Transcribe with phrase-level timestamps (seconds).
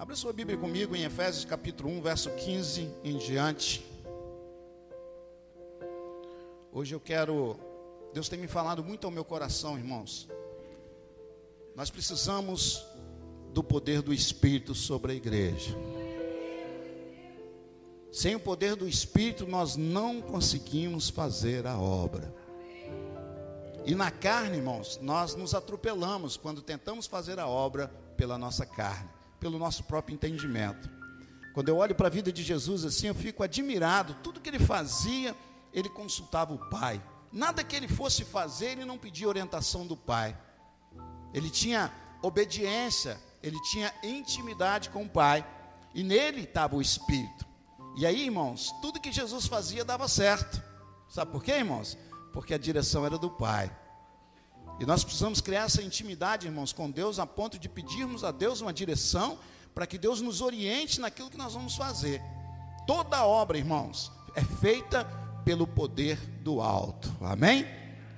[0.00, 3.84] Abra sua Bíblia comigo em Efésios capítulo 1, verso 15 em diante.
[6.72, 7.60] Hoje eu quero.
[8.14, 10.26] Deus tem me falado muito ao meu coração, irmãos.
[11.76, 12.82] Nós precisamos
[13.52, 15.76] do poder do Espírito sobre a igreja.
[18.10, 22.34] Sem o poder do Espírito, nós não conseguimos fazer a obra.
[23.84, 29.19] E na carne, irmãos, nós nos atropelamos quando tentamos fazer a obra pela nossa carne,
[29.40, 30.88] pelo nosso próprio entendimento.
[31.52, 34.14] Quando eu olho para a vida de Jesus assim, eu fico admirado.
[34.22, 35.34] Tudo que ele fazia,
[35.72, 37.02] ele consultava o Pai.
[37.32, 40.36] Nada que ele fosse fazer, ele não pedia orientação do Pai.
[41.32, 41.92] Ele tinha
[42.22, 45.44] obediência, ele tinha intimidade com o Pai.
[45.94, 47.44] E nele estava o Espírito.
[47.96, 50.62] E aí, irmãos, tudo que Jesus fazia dava certo.
[51.08, 51.98] Sabe por quê, irmãos?
[52.32, 53.76] Porque a direção era do Pai.
[54.80, 58.62] E nós precisamos criar essa intimidade, irmãos, com Deus, a ponto de pedirmos a Deus
[58.62, 59.38] uma direção
[59.74, 62.22] para que Deus nos oriente naquilo que nós vamos fazer.
[62.86, 65.04] Toda obra, irmãos, é feita
[65.44, 67.14] pelo poder do alto.
[67.20, 67.66] Amém?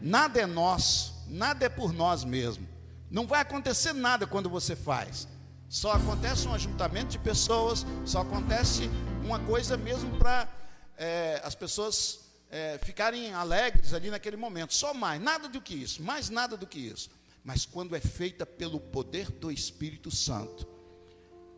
[0.01, 2.69] Nada é nosso, nada é por nós mesmos.
[3.11, 5.27] Não vai acontecer nada quando você faz.
[5.69, 8.89] Só acontece um ajuntamento de pessoas, só acontece
[9.25, 10.49] uma coisa mesmo para
[10.97, 12.22] é, as pessoas
[12.53, 14.75] é, ficarem alegres ali naquele momento.
[14.75, 17.11] Só mais, nada do que isso, mais nada do que isso.
[17.43, 20.69] Mas quando é feita pelo poder do Espírito Santo,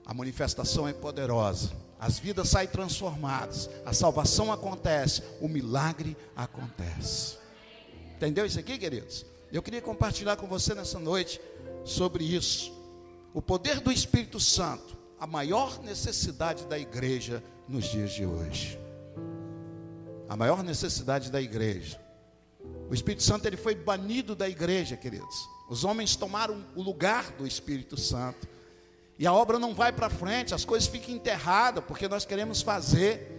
[0.06, 7.38] a manifestação é poderosa, as vidas saem transformadas, a salvação acontece, o milagre acontece.
[8.16, 9.26] Entendeu isso aqui, queridos?
[9.52, 11.40] Eu queria compartilhar com você nessa noite
[11.84, 12.72] sobre isso.
[13.32, 18.83] O poder do Espírito Santo, a maior necessidade da igreja nos dias de hoje.
[20.28, 22.00] A maior necessidade da igreja.
[22.88, 25.48] O Espírito Santo ele foi banido da igreja, queridos.
[25.68, 28.46] Os homens tomaram o lugar do Espírito Santo.
[29.18, 33.30] E a obra não vai para frente, as coisas ficam enterradas, porque nós queremos fazer.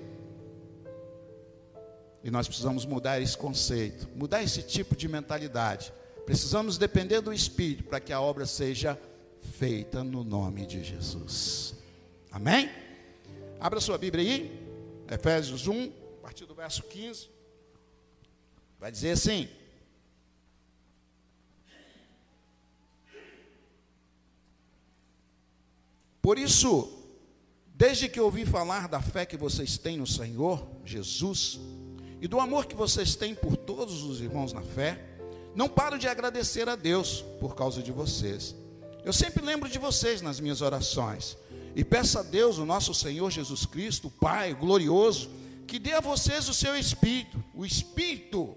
[2.23, 5.94] E nós precisamos mudar esse conceito, mudar esse tipo de mentalidade.
[6.25, 9.00] Precisamos depender do Espírito para que a obra seja
[9.59, 11.75] feita no nome de Jesus.
[12.31, 12.69] Amém?
[13.59, 14.69] Abra sua Bíblia aí,
[15.09, 16.04] Efésios 1, a
[16.35, 17.29] partir do verso 15.
[18.78, 19.47] Vai dizer assim:
[26.22, 26.91] Por isso,
[27.68, 31.57] desde que ouvi falar da fé que vocês têm no Senhor Jesus
[32.19, 35.01] e do amor que vocês têm por todos os irmãos na fé,
[35.56, 38.53] não paro de agradecer a Deus por causa de vocês.
[39.06, 41.38] Eu sempre lembro de vocês nas minhas orações
[41.74, 45.29] e peço a Deus, o nosso Senhor Jesus Cristo, Pai glorioso,
[45.67, 48.55] que dê a vocês o seu Espírito, o Espírito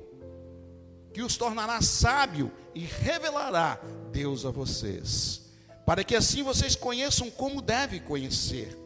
[1.12, 3.80] que os tornará sábio e revelará
[4.12, 5.42] Deus a vocês,
[5.86, 8.76] para que assim vocês conheçam como devem conhecer.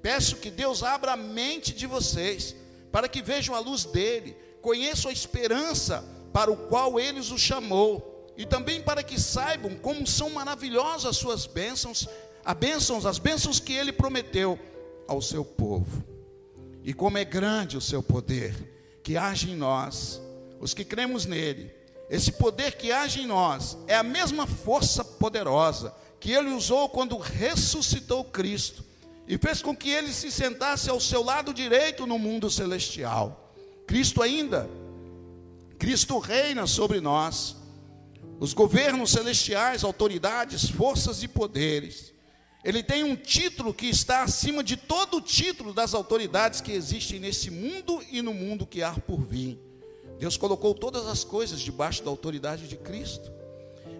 [0.00, 2.54] Peço que Deus abra a mente de vocês,
[2.90, 8.32] para que vejam a luz dele, conheçam a esperança para o qual ele os chamou,
[8.36, 12.08] e também para que saibam como são maravilhosas as suas bênçãos
[12.44, 14.58] a bênçãos, as bênçãos que ele prometeu
[15.06, 16.11] ao seu povo.
[16.84, 18.54] E como é grande o seu poder
[19.02, 20.20] que age em nós,
[20.60, 21.70] os que cremos nele.
[22.10, 27.16] Esse poder que age em nós é a mesma força poderosa que ele usou quando
[27.16, 28.84] ressuscitou Cristo
[29.26, 33.54] e fez com que ele se sentasse ao seu lado direito no mundo celestial.
[33.86, 34.68] Cristo ainda,
[35.78, 37.56] Cristo reina sobre nós.
[38.38, 42.11] Os governos celestiais, autoridades, forças e poderes
[42.64, 47.18] ele tem um título que está acima de todo o título das autoridades que existem
[47.18, 49.58] nesse mundo e no mundo que há por vir.
[50.18, 53.32] Deus colocou todas as coisas debaixo da autoridade de Cristo.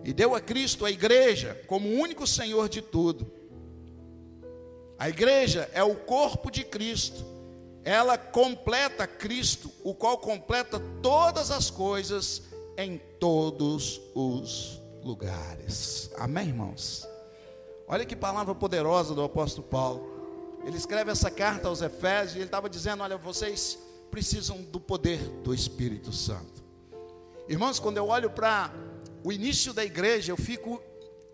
[0.04, 3.30] E deu a Cristo a igreja como o único Senhor de tudo.
[4.96, 7.24] A igreja é o corpo de Cristo.
[7.84, 12.42] Ela completa Cristo, o qual completa todas as coisas
[12.78, 16.08] em todos os lugares.
[16.16, 17.11] Amém, irmãos?
[17.92, 20.58] Olha que palavra poderosa do apóstolo Paulo.
[20.64, 23.78] Ele escreve essa carta aos Efésios e ele estava dizendo: Olha, vocês
[24.10, 26.64] precisam do poder do Espírito Santo.
[27.46, 28.72] Irmãos, quando eu olho para
[29.22, 30.82] o início da igreja, eu fico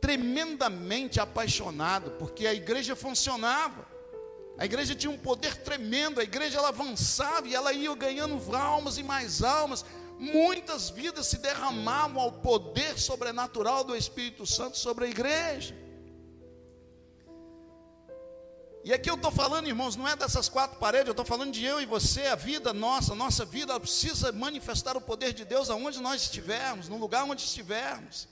[0.00, 3.86] tremendamente apaixonado, porque a igreja funcionava.
[4.58, 8.98] A igreja tinha um poder tremendo, a igreja ela avançava e ela ia ganhando almas
[8.98, 9.84] e mais almas.
[10.18, 15.86] Muitas vidas se derramavam ao poder sobrenatural do Espírito Santo sobre a igreja.
[18.88, 21.62] E aqui eu estou falando, irmãos, não é dessas quatro paredes, eu estou falando de
[21.62, 25.68] eu e você, a vida nossa, a nossa vida precisa manifestar o poder de Deus
[25.68, 28.26] aonde nós estivermos, no lugar onde estivermos.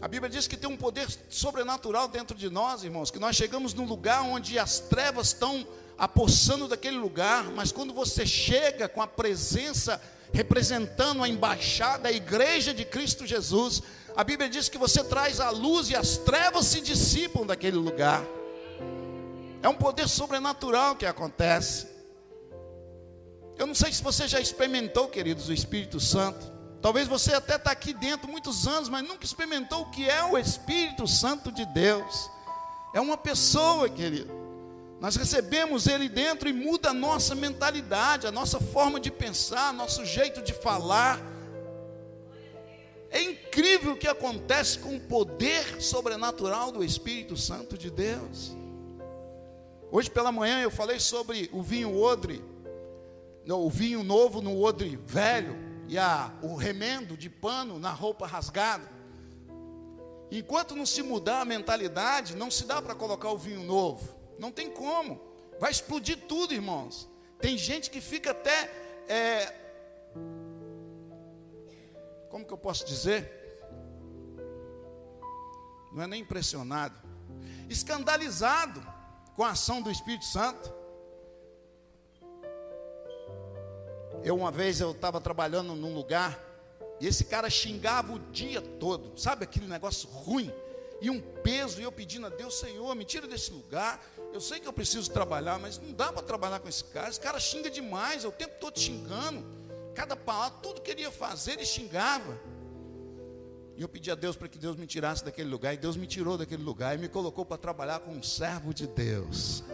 [0.00, 3.72] A Bíblia diz que tem um poder sobrenatural dentro de nós, irmãos, que nós chegamos
[3.72, 5.64] num lugar onde as trevas estão
[5.96, 10.02] apossando daquele lugar, mas quando você chega com a presença
[10.32, 13.80] representando a embaixada, a igreja de Cristo Jesus,
[14.16, 18.41] a Bíblia diz que você traz a luz e as trevas se dissipam daquele lugar.
[19.62, 21.86] É um poder sobrenatural que acontece.
[23.56, 26.50] Eu não sei se você já experimentou, queridos, o Espírito Santo.
[26.80, 30.36] Talvez você até está aqui dentro muitos anos, mas nunca experimentou o que é o
[30.36, 32.28] Espírito Santo de Deus.
[32.92, 34.42] É uma pessoa, querido.
[35.00, 40.04] Nós recebemos ele dentro e muda a nossa mentalidade, a nossa forma de pensar, nosso
[40.04, 41.20] jeito de falar.
[43.10, 48.56] É incrível o que acontece com o poder sobrenatural do Espírito Santo de Deus.
[49.94, 52.42] Hoje pela manhã eu falei sobre o vinho odre,
[53.46, 55.54] o vinho novo no odre velho
[55.86, 58.90] e a, o remendo de pano na roupa rasgada.
[60.30, 64.18] Enquanto não se mudar a mentalidade, não se dá para colocar o vinho novo.
[64.38, 65.20] Não tem como.
[65.60, 67.06] Vai explodir tudo, irmãos.
[67.38, 68.70] Tem gente que fica até.
[69.06, 69.54] É,
[72.30, 73.30] como que eu posso dizer?
[75.92, 76.98] Não é nem impressionado.
[77.68, 78.82] Escandalizado
[79.36, 80.72] com a ação do Espírito Santo.
[84.24, 86.38] Eu uma vez eu estava trabalhando num lugar
[87.00, 90.52] e esse cara xingava o dia todo, sabe aquele negócio ruim
[91.02, 94.00] e um peso e eu pedindo a Deus, Senhor, me tira desse lugar.
[94.32, 97.08] Eu sei que eu preciso trabalhar, mas não dá para trabalhar com esse cara.
[97.08, 99.44] Esse cara xinga demais, é o tempo todo xingando.
[99.96, 102.40] Cada palavra, tudo que ele ia fazer, ele xingava.
[103.82, 106.06] E eu pedi a Deus para que Deus me tirasse daquele lugar, e Deus me
[106.06, 109.64] tirou daquele lugar e me colocou para trabalhar com um servo de Deus.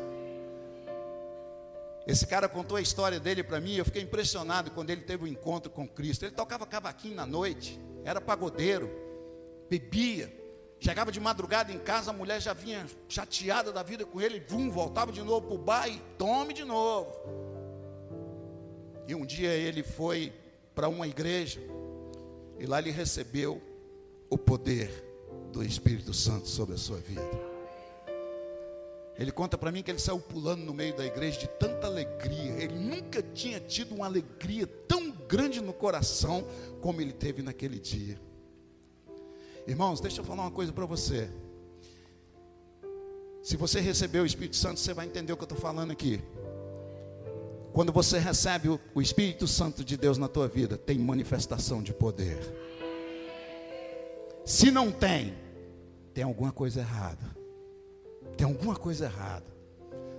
[2.06, 5.26] Esse cara contou a história dele para mim, eu fiquei impressionado quando ele teve um
[5.26, 6.24] encontro com Cristo.
[6.24, 8.90] Ele tocava cavaquinho na noite, era pagodeiro,
[9.68, 10.34] bebia,
[10.80, 14.70] chegava de madrugada em casa, a mulher já vinha chateada da vida com ele, vum,
[14.70, 17.12] voltava de novo para o bar e tome de novo.
[19.06, 20.32] E um dia ele foi
[20.74, 21.60] para uma igreja,
[22.58, 23.68] e lá ele recebeu
[24.30, 24.90] o poder
[25.52, 27.48] do Espírito Santo sobre a sua vida.
[29.18, 32.52] Ele conta para mim que ele saiu pulando no meio da igreja de tanta alegria.
[32.62, 36.46] Ele nunca tinha tido uma alegria tão grande no coração
[36.80, 38.20] como ele teve naquele dia.
[39.66, 41.28] Irmãos, deixa eu falar uma coisa para você.
[43.42, 46.22] Se você recebeu o Espírito Santo, você vai entender o que eu estou falando aqui.
[47.72, 52.38] Quando você recebe o Espírito Santo de Deus na tua vida, tem manifestação de poder.
[54.48, 55.36] Se não tem,
[56.14, 57.36] tem alguma coisa errada.
[58.34, 59.44] Tem alguma coisa errada.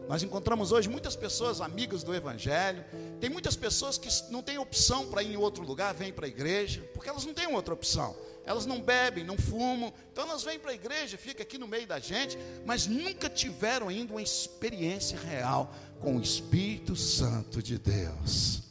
[0.07, 2.85] Nós encontramos hoje muitas pessoas amigas do Evangelho.
[3.19, 6.29] Tem muitas pessoas que não têm opção para ir em outro lugar, vêm para a
[6.29, 8.15] igreja, porque elas não têm outra opção.
[8.45, 11.87] Elas não bebem, não fumam, então elas vêm para a igreja, ficam aqui no meio
[11.87, 12.37] da gente,
[12.67, 18.61] mas nunca tiveram ainda uma experiência real com o Espírito Santo de Deus.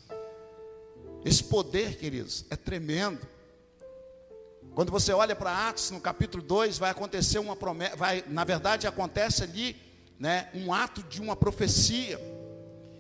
[1.25, 3.38] Esse poder, queridos, é tremendo.
[4.79, 8.87] Quando você olha para Atos, no capítulo 2, vai acontecer uma promessa, vai, na verdade
[8.87, 9.75] acontece ali,
[10.21, 12.17] né, um ato de uma profecia.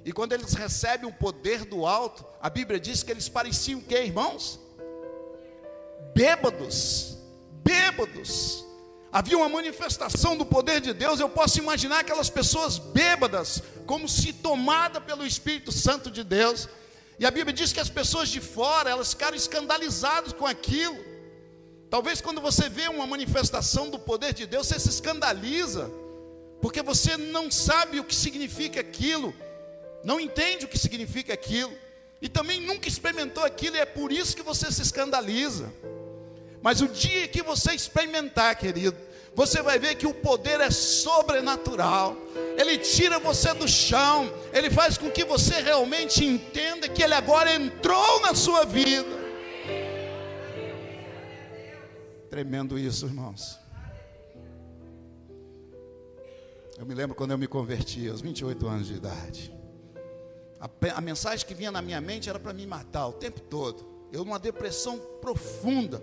[0.04, 3.82] E quando eles recebem o poder do alto, a Bíblia diz que eles pareciam o
[3.84, 4.58] que, irmãos?
[6.16, 7.16] Bêbados.
[7.62, 8.64] Bêbados.
[9.12, 11.20] Havia uma manifestação do poder de Deus.
[11.20, 16.68] Eu posso imaginar aquelas pessoas bêbadas, como se tomada pelo Espírito Santo de Deus.
[17.20, 21.06] E a Bíblia diz que as pessoas de fora, elas ficaram escandalizadas com aquilo.
[21.90, 25.90] Talvez quando você vê uma manifestação do poder de Deus, você se escandaliza,
[26.60, 29.34] porque você não sabe o que significa aquilo,
[30.04, 31.72] não entende o que significa aquilo,
[32.20, 35.72] e também nunca experimentou aquilo, e é por isso que você se escandaliza.
[36.60, 38.96] Mas o dia que você experimentar, querido,
[39.34, 42.16] você vai ver que o poder é sobrenatural.
[42.56, 47.54] Ele tira você do chão, ele faz com que você realmente entenda que ele agora
[47.54, 49.27] entrou na sua vida.
[52.30, 53.58] Tremendo isso, irmãos.
[56.76, 59.52] Eu me lembro quando eu me converti, aos 28 anos de idade.
[60.60, 63.86] A, a mensagem que vinha na minha mente era para me matar o tempo todo.
[64.12, 66.02] Eu numa depressão profunda,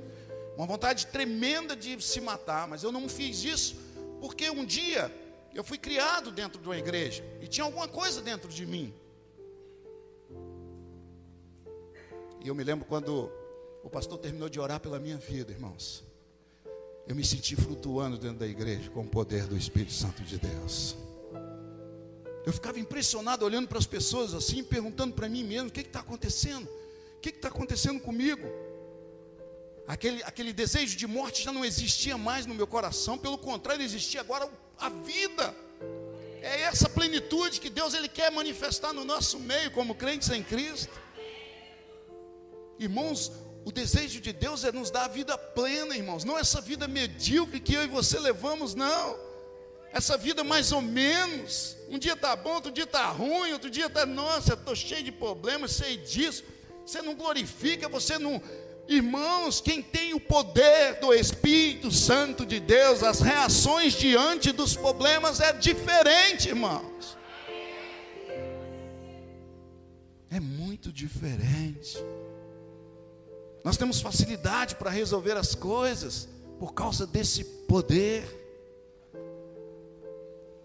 [0.58, 3.75] uma vontade tremenda de se matar, mas eu não fiz isso
[4.20, 5.13] porque um dia
[5.53, 8.94] eu fui criado dentro de uma igreja e tinha alguma coisa dentro de mim.
[12.44, 13.32] E eu me lembro quando
[13.84, 16.03] o pastor terminou de orar pela minha vida, irmãos
[17.07, 20.95] eu me senti flutuando dentro da igreja com o poder do Espírito Santo de Deus.
[22.45, 26.00] Eu ficava impressionado olhando para as pessoas assim, perguntando para mim mesmo: o que está
[26.00, 26.67] acontecendo?
[27.17, 28.47] O que está acontecendo comigo?
[29.88, 34.21] Aquele, aquele desejo de morte já não existia mais no meu coração, pelo contrário, existia
[34.21, 35.55] agora a vida.
[36.41, 40.93] É essa plenitude que Deus ele quer manifestar no nosso meio como crentes em Cristo.
[42.77, 43.31] Irmãos,
[43.65, 47.60] o desejo de Deus é nos dar a vida plena, irmãos, não essa vida medíocre
[47.60, 49.17] que eu e você levamos, não.
[49.91, 51.75] Essa vida mais ou menos.
[51.89, 55.12] Um dia está bom, outro dia está ruim, outro dia está, nossa, estou cheio de
[55.12, 56.43] problemas, sei disso.
[56.86, 58.39] Você não glorifica, você não,
[58.88, 65.39] Irmãos, quem tem o poder do Espírito Santo de Deus, as reações diante dos problemas
[65.39, 67.17] é diferente, irmãos.
[70.29, 71.98] É muito diferente.
[73.65, 76.29] Nós temos facilidade para resolver as coisas
[76.60, 78.24] por causa desse poder.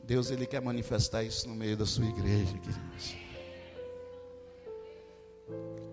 [0.04, 3.16] Deus ele quer manifestar isso no meio da sua igreja, queridos.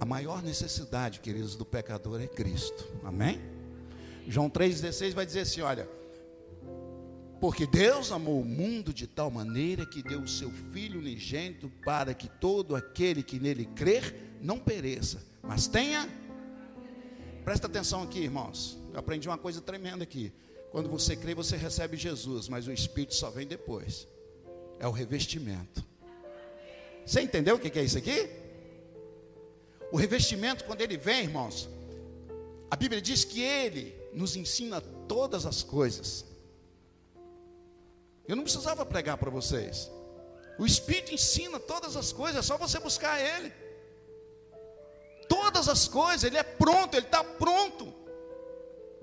[0.01, 2.85] A maior necessidade, queridos, do pecador é Cristo.
[3.05, 3.39] Amém?
[4.27, 5.89] João 3,16 vai dizer assim: olha.
[7.39, 12.13] Porque Deus amou o mundo de tal maneira que deu o seu Filho unigênito para
[12.13, 16.26] que todo aquele que nele crer não pereça, mas tenha.
[17.47, 18.77] Presta atenção aqui, irmãos.
[18.91, 20.33] Eu aprendi uma coisa tremenda aqui.
[20.69, 24.05] Quando você crê, você recebe Jesus, mas o Espírito só vem depois.
[24.81, 25.81] É o revestimento.
[27.05, 28.29] Você entendeu o que é isso aqui?
[29.93, 31.69] O revestimento, quando ele vem, irmãos,
[32.69, 36.25] a Bíblia diz que ele nos ensina todas as coisas.
[38.27, 39.89] Eu não precisava pregar para vocês.
[40.59, 43.53] O Espírito ensina todas as coisas, é só você buscar Ele.
[45.57, 47.91] Todas as coisas, Ele é pronto, Ele está pronto.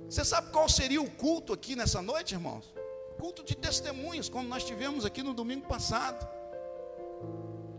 [0.08, 2.72] Você sabe qual seria o culto aqui nessa noite, irmãos?
[3.18, 6.24] Culto de testemunhos, como nós tivemos aqui no domingo passado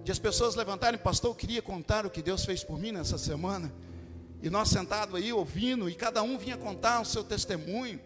[0.04, 3.18] de as pessoas levantarem, pastor, eu queria contar o que Deus fez por mim nessa
[3.18, 3.74] semana.
[4.44, 8.02] E nós sentados aí ouvindo, e cada um vinha contar o seu testemunho.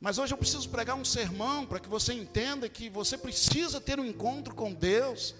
[0.00, 3.98] Mas hoje eu preciso pregar um sermão para que você entenda que você precisa ter
[3.98, 5.34] um encontro com Deus.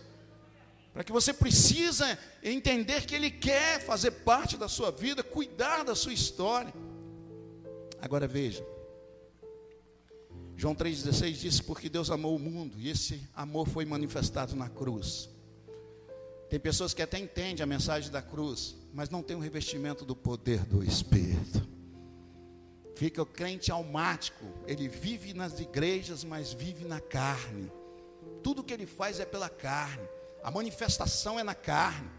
[0.92, 5.94] Para que você precisa entender que Ele quer fazer parte da sua vida, cuidar da
[5.94, 6.72] sua história.
[8.00, 8.64] Agora veja,
[10.56, 15.30] João 3,16 diz: Porque Deus amou o mundo, e esse amor foi manifestado na cruz.
[16.50, 20.14] Tem pessoas que até entendem a mensagem da cruz, mas não tem o revestimento do
[20.14, 21.66] poder do Espírito.
[22.94, 27.72] Fica o crente almático, ele vive nas igrejas, mas vive na carne.
[28.42, 30.06] Tudo que ele faz é pela carne,
[30.42, 32.11] a manifestação é na carne.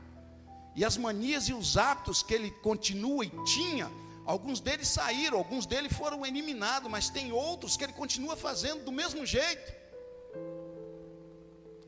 [0.76, 3.90] E as manias e os hábitos que ele continua e tinha,
[4.26, 8.92] Alguns deles saíram, alguns deles foram eliminados, mas tem outros que ele continua fazendo do
[8.92, 9.74] mesmo jeito.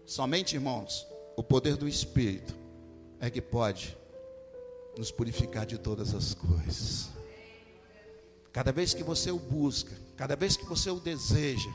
[0.06, 2.54] Somente, irmãos, o poder do Espírito
[3.22, 3.98] é que pode
[4.98, 7.10] nos purificar de todas as coisas.
[8.51, 11.70] Cada vez que você o busca, cada vez que você o deseja,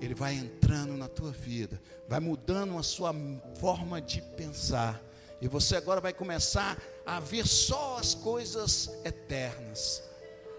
[0.00, 3.14] ele vai entrando na tua vida, vai mudando a sua
[3.58, 5.02] forma de pensar,
[5.40, 10.02] e você agora vai começar a ver só as coisas eternas.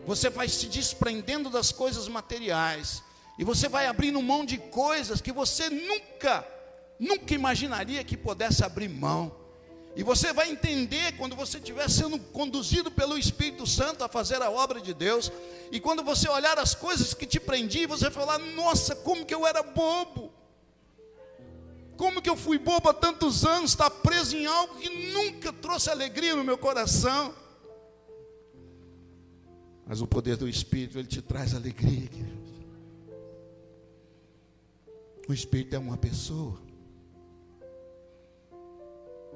[0.05, 3.03] Você vai se desprendendo das coisas materiais.
[3.39, 6.47] E você vai abrindo mão de coisas que você nunca,
[6.99, 9.35] nunca imaginaria que pudesse abrir mão.
[9.97, 14.51] E você vai entender quando você estiver sendo conduzido pelo Espírito Santo a fazer a
[14.51, 15.31] obra de Deus.
[15.71, 19.47] E quando você olhar as coisas que te prendiam, você falar: Nossa, como que eu
[19.47, 20.31] era bobo.
[21.97, 25.51] Como que eu fui bobo há tantos anos, estar tá preso em algo que nunca
[25.51, 27.33] trouxe alegria no meu coração?
[29.83, 32.37] Mas o poder do Espírito, ele te traz alegria, querido.
[35.27, 36.66] O Espírito é uma pessoa.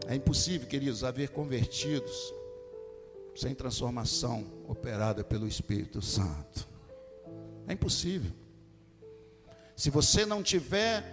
[0.08, 2.34] É impossível, queridos, haver convertidos
[3.36, 6.68] sem transformação operada pelo Espírito Santo.
[7.68, 8.32] É impossível.
[9.76, 11.04] Se você não tiver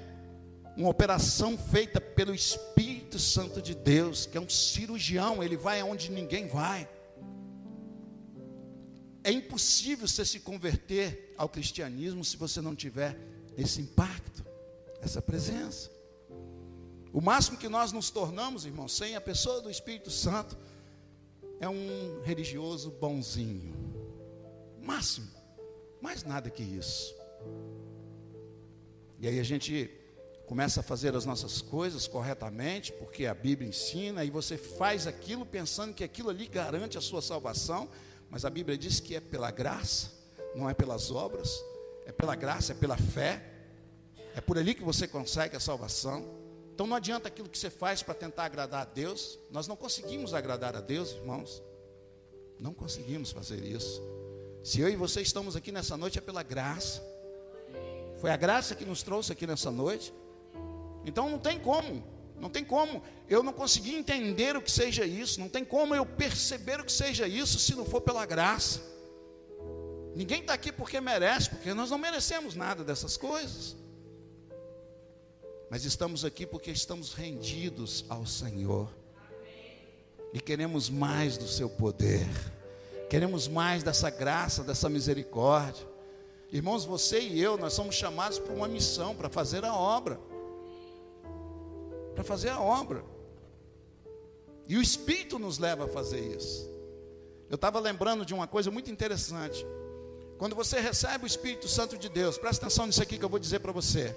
[0.76, 6.10] uma operação feita pelo Espírito Santo de Deus, que é um cirurgião, ele vai aonde
[6.10, 6.88] ninguém vai.
[9.24, 13.18] É impossível você se converter ao cristianismo se você não tiver
[13.56, 14.44] esse impacto,
[15.00, 15.90] essa presença.
[17.12, 20.56] O máximo que nós nos tornamos, irmãos, sem a pessoa do Espírito Santo,
[21.60, 23.74] é um religioso bonzinho.
[24.82, 25.28] Máximo.
[26.00, 27.14] Mais nada que isso.
[29.18, 29.90] E aí a gente
[30.46, 35.44] começa a fazer as nossas coisas corretamente, porque a Bíblia ensina, e você faz aquilo
[35.44, 37.88] pensando que aquilo ali garante a sua salvação,
[38.30, 40.10] mas a Bíblia diz que é pela graça,
[40.54, 41.62] não é pelas obras,
[42.06, 43.42] é pela graça, é pela fé,
[44.34, 46.37] é por ali que você consegue a salvação.
[46.78, 50.32] Então não adianta aquilo que você faz para tentar agradar a Deus, nós não conseguimos
[50.32, 51.60] agradar a Deus, irmãos.
[52.56, 54.00] Não conseguimos fazer isso.
[54.62, 57.02] Se eu e você estamos aqui nessa noite é pela graça.
[58.20, 60.14] Foi a graça que nos trouxe aqui nessa noite.
[61.04, 62.04] Então não tem como,
[62.38, 66.06] não tem como eu não conseguir entender o que seja isso, não tem como eu
[66.06, 68.80] perceber o que seja isso se não for pela graça.
[70.14, 73.74] Ninguém está aqui porque merece, porque nós não merecemos nada dessas coisas.
[75.70, 78.88] Mas estamos aqui porque estamos rendidos ao Senhor.
[80.32, 82.26] E queremos mais do seu poder.
[83.10, 85.86] Queremos mais dessa graça, dessa misericórdia.
[86.50, 90.18] Irmãos, você e eu, nós somos chamados para uma missão, para fazer a obra.
[92.14, 93.04] Para fazer a obra.
[94.66, 96.70] E o Espírito nos leva a fazer isso.
[97.50, 99.66] Eu estava lembrando de uma coisa muito interessante.
[100.38, 103.38] Quando você recebe o Espírito Santo de Deus, presta atenção nisso aqui que eu vou
[103.38, 104.14] dizer para você.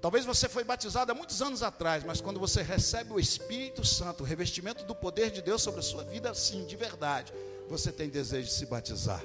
[0.00, 4.22] Talvez você foi batizado há muitos anos atrás, mas quando você recebe o Espírito Santo,
[4.22, 7.32] o revestimento do poder de Deus sobre a sua vida, sim, de verdade,
[7.68, 9.24] você tem desejo de se batizar.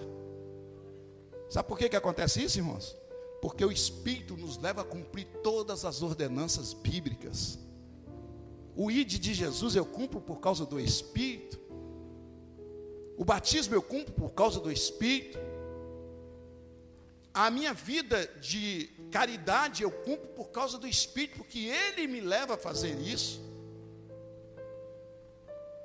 [1.47, 2.95] Sabe por que, que acontece isso, irmãos?
[3.39, 7.59] Porque o Espírito nos leva a cumprir todas as ordenanças bíblicas.
[8.75, 11.59] O id de Jesus eu cumpro por causa do Espírito.
[13.15, 15.37] O batismo eu cumpro por causa do Espírito.
[17.33, 22.53] A minha vida de caridade eu cumpro por causa do Espírito, porque Ele me leva
[22.53, 23.41] a fazer isso.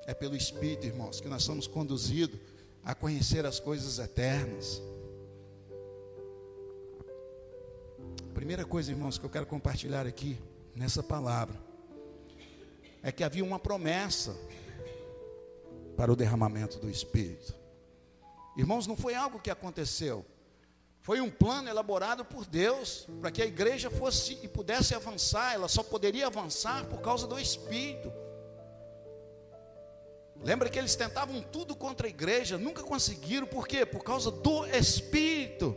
[0.06, 2.38] É pelo Espírito, irmãos, que nós somos conduzidos
[2.84, 4.82] a conhecer as coisas eternas.
[8.34, 10.38] Primeira coisa, irmãos, que eu quero compartilhar aqui
[10.74, 11.58] nessa palavra
[13.02, 14.36] é que havia uma promessa
[15.96, 17.54] para o derramamento do Espírito.
[18.56, 20.24] Irmãos, não foi algo que aconteceu,
[21.00, 25.68] foi um plano elaborado por Deus para que a igreja fosse e pudesse avançar, ela
[25.68, 28.12] só poderia avançar por causa do Espírito.
[30.42, 33.84] Lembra que eles tentavam tudo contra a igreja, nunca conseguiram, por quê?
[33.84, 35.76] Por causa do Espírito.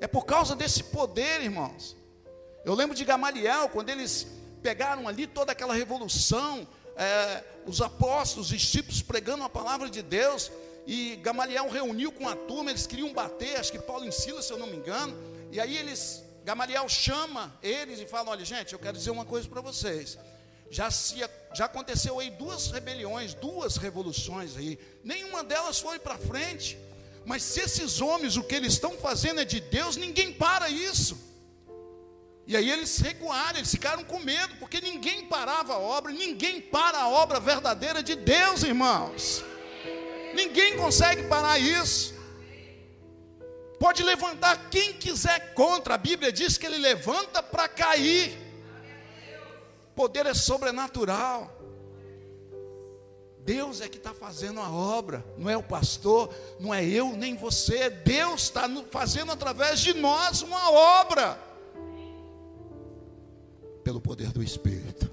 [0.00, 1.96] É por causa desse poder, irmãos.
[2.64, 4.26] Eu lembro de Gamaliel, quando eles
[4.62, 6.66] pegaram ali toda aquela revolução,
[6.96, 10.50] é, os apóstolos, os discípulos pregando a palavra de Deus,
[10.86, 14.58] e Gamaliel reuniu com a turma, eles queriam bater, acho que Paulo ensina, se eu
[14.58, 15.16] não me engano,
[15.50, 19.48] e aí eles, Gamaliel chama eles e fala: olha, gente, eu quero dizer uma coisa
[19.48, 20.18] para vocês
[20.70, 21.16] já, se,
[21.54, 26.78] já aconteceu aí duas rebeliões, duas revoluções aí, nenhuma delas foi para frente.
[27.24, 31.18] Mas se esses homens, o que eles estão fazendo é de Deus, ninguém para isso.
[32.46, 37.00] E aí eles recuaram, eles ficaram com medo, porque ninguém parava a obra, ninguém para
[37.00, 39.44] a obra verdadeira de Deus, irmãos.
[40.40, 42.14] Ninguém consegue parar isso.
[43.80, 48.46] Pode levantar quem quiser contra, a Bíblia diz que ele levanta para cair
[49.96, 51.50] poder é sobrenatural.
[53.40, 57.36] Deus é que está fazendo a obra, não é o pastor, não é eu nem
[57.36, 61.40] você, Deus está fazendo através de nós uma obra,
[63.82, 65.10] pelo poder do Espírito.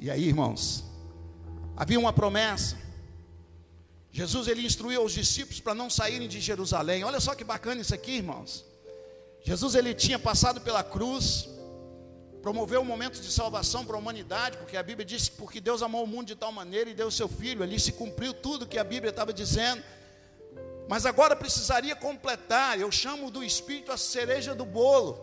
[0.00, 0.84] E aí, irmãos,
[1.78, 2.76] havia uma promessa.
[4.10, 7.04] Jesus ele instruiu os discípulos para não saírem de Jerusalém.
[7.04, 8.64] Olha só que bacana isso aqui, irmãos.
[9.44, 11.48] Jesus ele tinha passado pela cruz,
[12.42, 15.80] promoveu um momento de salvação para a humanidade, porque a Bíblia diz que porque Deus
[15.80, 18.66] amou o mundo de tal maneira e deu o seu filho, ali se cumpriu tudo
[18.66, 19.80] que a Bíblia estava dizendo.
[20.88, 25.16] Mas agora precisaria completar, eu chamo do Espírito a cereja do bolo.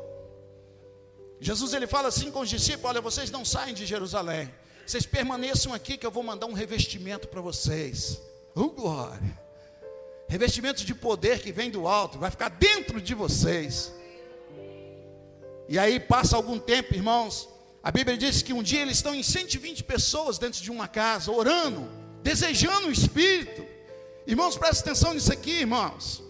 [1.42, 4.50] Jesus ele fala assim com os discípulos: Olha, vocês não saem de Jerusalém,
[4.86, 8.22] vocês permaneçam aqui que eu vou mandar um revestimento para vocês.
[8.54, 9.40] Oh, glória!
[10.28, 13.92] Revestimento de poder que vem do alto, vai ficar dentro de vocês.
[15.68, 17.50] E aí passa algum tempo, irmãos.
[17.84, 21.32] A Bíblia diz que um dia eles estão em 120 pessoas dentro de uma casa,
[21.32, 21.90] orando,
[22.24, 23.66] desejando o Espírito.
[24.26, 26.24] Irmãos, presta atenção nisso aqui, irmãos.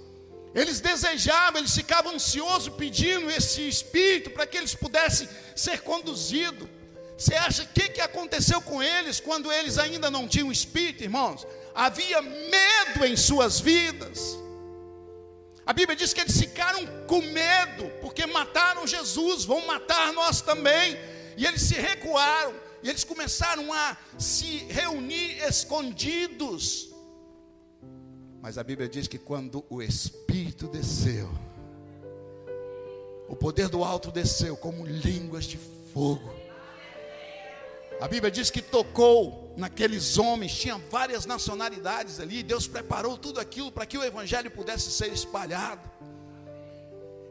[0.53, 6.67] Eles desejavam, eles ficavam ansiosos pedindo esse Espírito para que eles pudessem ser conduzidos.
[7.17, 11.47] Você acha o que, que aconteceu com eles quando eles ainda não tinham Espírito, irmãos?
[11.73, 14.37] Havia medo em suas vidas.
[15.65, 20.97] A Bíblia diz que eles ficaram com medo, porque mataram Jesus, vão matar nós também.
[21.37, 26.93] E eles se recuaram, e eles começaram a se reunir escondidos.
[28.41, 31.29] Mas a Bíblia diz que quando o Espírito desceu,
[33.27, 35.57] o poder do alto desceu como línguas de
[35.91, 36.44] fogo.
[38.01, 43.71] A Bíblia diz que tocou naqueles homens, tinha várias nacionalidades ali, Deus preparou tudo aquilo
[43.71, 45.89] para que o evangelho pudesse ser espalhado.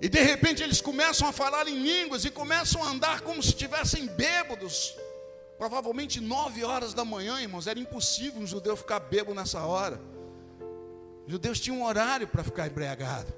[0.01, 3.51] E de repente eles começam a falar em línguas e começam a andar como se
[3.51, 4.97] estivessem bêbados,
[5.59, 10.01] Provavelmente nove horas da manhã, irmãos, era impossível um judeu ficar bebo nessa hora.
[11.27, 13.33] Os judeus tinham um horário para ficar embriagado.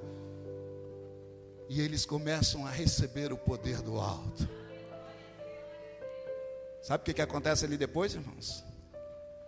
[1.68, 4.48] E eles começam a receber o poder do alto.
[6.86, 8.64] Sabe o que, que acontece ali depois, irmãos?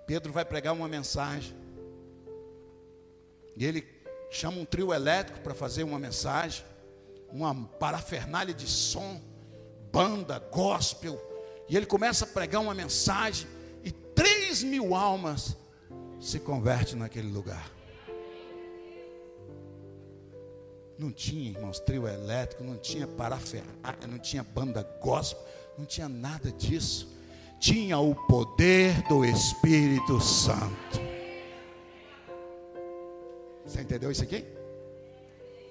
[0.09, 1.55] Pedro vai pregar uma mensagem.
[3.57, 3.87] E ele
[4.29, 6.64] chama um trio elétrico para fazer uma mensagem.
[7.31, 9.22] Uma parafernália de som,
[9.92, 11.16] banda, gospel.
[11.68, 13.46] E ele começa a pregar uma mensagem.
[13.85, 15.57] E três mil almas
[16.18, 17.70] se convertem naquele lugar.
[20.98, 25.46] Não tinha, irmãos, trio elétrico, não tinha parafernália, não tinha banda gospel,
[25.79, 27.16] não tinha nada disso
[27.59, 31.01] tinha o poder do Espírito Santo.
[33.64, 34.44] Você entendeu isso aqui?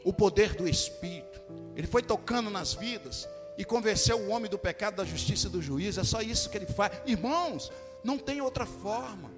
[0.04, 1.42] O poder do Espírito.
[1.76, 5.62] Ele foi tocando nas vidas e convenceu o homem do pecado, da justiça e do
[5.62, 6.00] juízo.
[6.00, 6.92] É só isso que ele faz.
[7.06, 7.72] Irmãos,
[8.04, 9.32] não tem outra forma.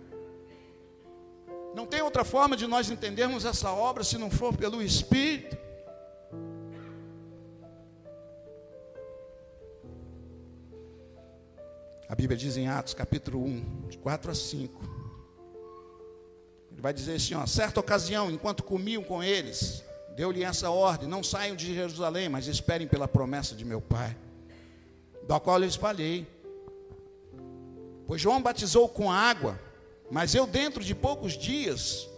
[1.76, 5.58] Não tem outra forma de nós entendermos essa obra se não for pelo Espírito.
[12.10, 14.84] A Bíblia diz em Atos capítulo 1, de 4 a 5.
[16.72, 19.84] Ele vai dizer assim: ó, certa ocasião, enquanto comiam com eles,
[20.16, 24.18] deu-lhe essa ordem: não saiam de Jerusalém, mas esperem pela promessa de meu Pai,
[25.28, 26.26] da qual lhes falei.
[28.08, 29.60] Pois João batizou com água,
[30.10, 32.10] mas eu dentro de poucos dias,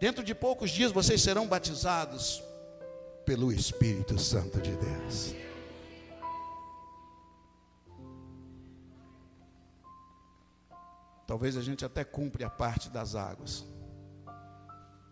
[0.00, 2.42] dentro de poucos dias vocês serão batizados
[3.24, 5.47] pelo Espírito Santo de Deus.
[11.28, 13.62] Talvez a gente até cumpre a parte das águas,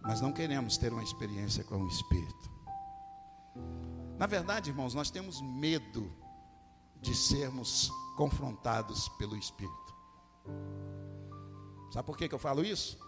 [0.01, 2.51] mas não queremos ter uma experiência com o Espírito.
[4.17, 6.11] Na verdade, irmãos, nós temos medo
[7.03, 9.95] de sermos confrontados pelo Espírito.
[11.93, 12.99] Sabe por que, que eu falo isso?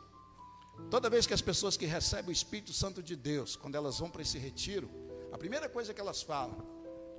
[0.91, 4.11] Toda vez que as pessoas que recebem o Espírito Santo de Deus, quando elas vão
[4.11, 4.91] para esse retiro,
[5.33, 6.59] a primeira coisa que elas falam,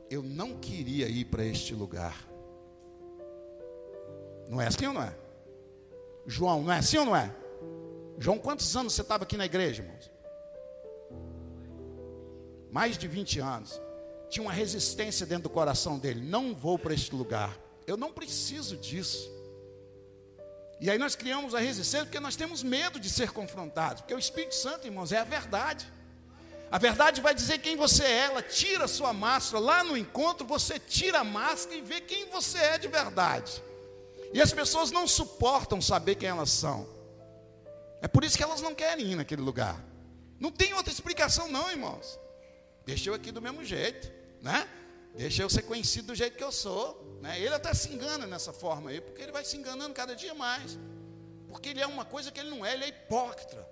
[0.08, 2.16] eu não queria ir para este lugar.
[4.48, 5.29] Não é assim ou não é?
[6.26, 7.34] João, não é assim ou não é?
[8.18, 10.12] João, quantos anos você estava aqui na igreja, irmãos?
[12.72, 13.82] Mais de 20 anos.
[14.30, 16.22] Tinha uma resistência dentro do coração dele.
[16.22, 17.58] Não vou para este lugar.
[17.88, 19.32] Eu não preciso disso.
[20.80, 24.02] E aí nós criamos a resistência porque nós temos medo de ser confrontados.
[24.02, 25.92] Porque o Espírito Santo, irmãos, é a verdade.
[26.72, 28.26] A verdade vai dizer quem você é.
[28.26, 29.64] Ela tira a sua máscara.
[29.64, 33.64] Lá no encontro, você tira a máscara e vê quem você é de verdade.
[34.34, 36.88] E as pessoas não suportam saber quem elas são.
[38.02, 39.84] É por isso que elas não querem ir naquele lugar.
[40.40, 42.20] Não tem outra explicação, não, irmãos.
[42.86, 44.12] Deixa eu aqui do mesmo jeito,
[44.42, 44.68] né?
[45.16, 47.20] Deixa eu ser conhecido do jeito que eu sou.
[47.22, 47.40] Né?
[47.40, 50.78] Ele até se engana nessa forma aí, porque ele vai se enganando cada dia mais.
[51.48, 53.68] Porque ele é uma coisa que ele não é, ele é hipócrita.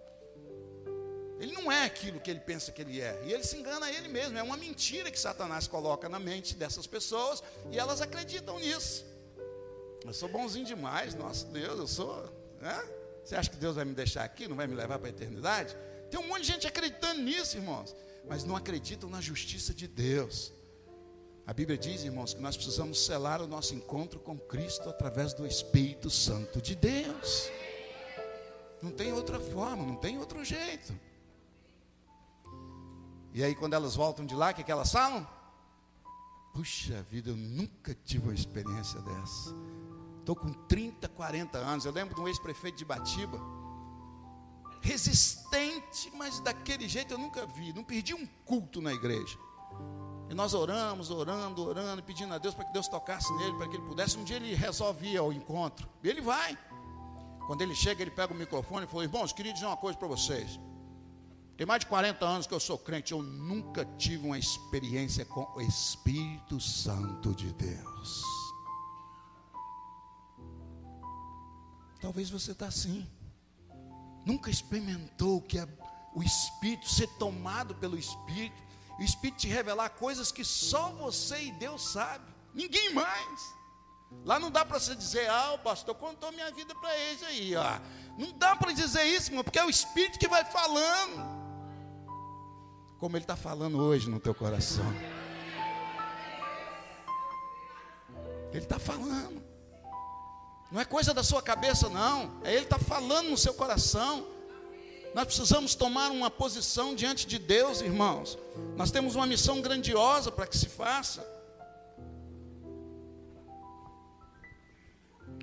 [1.39, 3.21] Ele não é aquilo que ele pensa que ele é.
[3.25, 4.37] E ele se engana a ele mesmo.
[4.37, 9.05] É uma mentira que Satanás coloca na mente dessas pessoas e elas acreditam nisso.
[10.05, 12.23] Eu sou bonzinho demais, nosso Deus, eu sou.
[12.61, 12.89] Né?
[13.23, 15.75] Você acha que Deus vai me deixar aqui, não vai me levar para a eternidade?
[16.09, 17.95] Tem um monte de gente acreditando nisso, irmãos,
[18.27, 20.53] mas não acreditam na justiça de Deus.
[21.45, 25.45] A Bíblia diz, irmãos, que nós precisamos selar o nosso encontro com Cristo através do
[25.45, 27.49] Espírito Santo de Deus.
[28.81, 30.93] Não tem outra forma, não tem outro jeito.
[33.33, 35.27] E aí, quando elas voltam de lá, o que, que elas falam?
[36.53, 39.53] Puxa vida, eu nunca tive uma experiência dessa.
[40.27, 41.85] Estou com 30, 40 anos.
[41.85, 43.39] Eu lembro de um ex-prefeito de Batiba.
[44.81, 47.71] Resistente, mas daquele jeito eu nunca vi.
[47.71, 49.37] Não perdi um culto na igreja.
[50.29, 53.77] E nós oramos, orando, orando, pedindo a Deus para que Deus tocasse nele, para que
[53.77, 54.17] ele pudesse.
[54.17, 55.87] Um dia ele resolve ir ao encontro.
[56.03, 56.57] E ele vai.
[57.45, 60.09] Quando ele chega, ele pega o microfone e fala: Irmãos, queria dizer uma coisa para
[60.09, 60.59] vocês.
[61.55, 65.47] Tem mais de 40 anos que eu sou crente, eu nunca tive uma experiência com
[65.55, 68.36] o Espírito Santo de Deus.
[72.01, 73.07] Talvez você está assim.
[74.25, 75.67] Nunca experimentou que é
[76.13, 78.61] o Espírito ser tomado pelo Espírito,
[78.99, 83.57] o Espírito te revelar coisas que só você e Deus sabe, ninguém mais.
[84.25, 87.55] Lá não dá para você dizer, ah, o pastor contou minha vida para eles aí,
[87.55, 87.79] ó.
[88.17, 91.37] Não dá para dizer isso, irmão, porque é o Espírito que vai falando.
[92.99, 94.85] Como ele está falando hoje no teu coração.
[98.51, 99.46] Ele está falando.
[100.71, 102.39] Não é coisa da sua cabeça, não.
[102.43, 104.27] É Ele está falando no seu coração.
[105.15, 108.37] Nós precisamos tomar uma posição diante de Deus, irmãos.
[108.75, 111.25] Nós temos uma missão grandiosa para que se faça.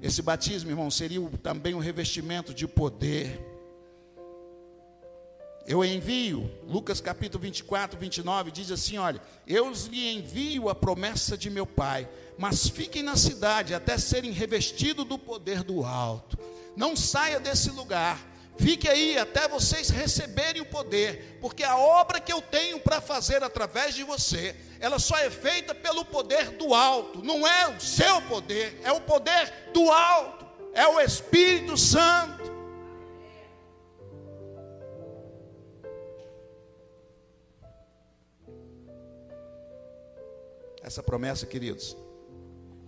[0.02, 3.40] Esse batismo, irmão, seria também um revestimento de poder.
[5.66, 11.48] Eu envio, Lucas capítulo 24, 29, diz assim: Olha, eu lhe envio a promessa de
[11.48, 16.38] meu Pai, mas fiquem na cidade até serem revestidos do poder do alto.
[16.76, 18.18] Não saia desse lugar,
[18.56, 23.42] fique aí até vocês receberem o poder, porque a obra que eu tenho para fazer
[23.42, 28.20] através de você, ela só é feita pelo poder do alto, não é o seu
[28.22, 32.52] poder, é o poder do alto, é o Espírito Santo.
[40.82, 41.96] Essa promessa, queridos,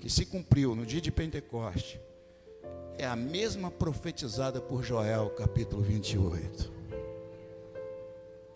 [0.01, 2.01] que se cumpriu no dia de Pentecoste,
[2.99, 6.73] é a mesma profetizada por Joel, capítulo 28.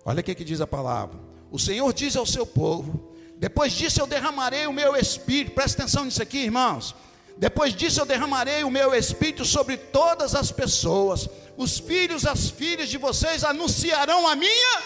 [0.04, 1.18] Olha o que, que diz a palavra:
[1.50, 6.04] O Senhor diz ao seu povo: Depois disso eu derramarei o meu espírito, presta atenção
[6.04, 6.94] nisso aqui, irmãos.
[7.36, 11.28] Depois disso eu derramarei o meu espírito sobre todas as pessoas.
[11.56, 14.82] Os filhos, as filhas de vocês anunciarão a minha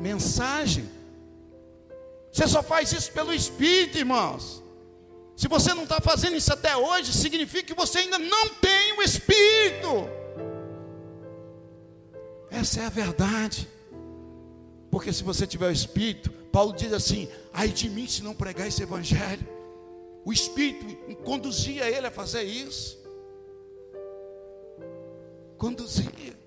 [0.00, 0.88] mensagem.
[2.32, 4.62] Você só faz isso pelo espírito, irmãos.
[5.40, 9.00] Se você não está fazendo isso até hoje, significa que você ainda não tem o
[9.00, 10.06] Espírito.
[12.50, 13.66] Essa é a verdade.
[14.90, 18.68] Porque se você tiver o Espírito, Paulo diz assim: ai de mim se não pregar
[18.68, 19.48] esse Evangelho.
[20.26, 20.84] O Espírito
[21.24, 23.02] conduzia ele a fazer isso.
[25.56, 26.38] Conduzia.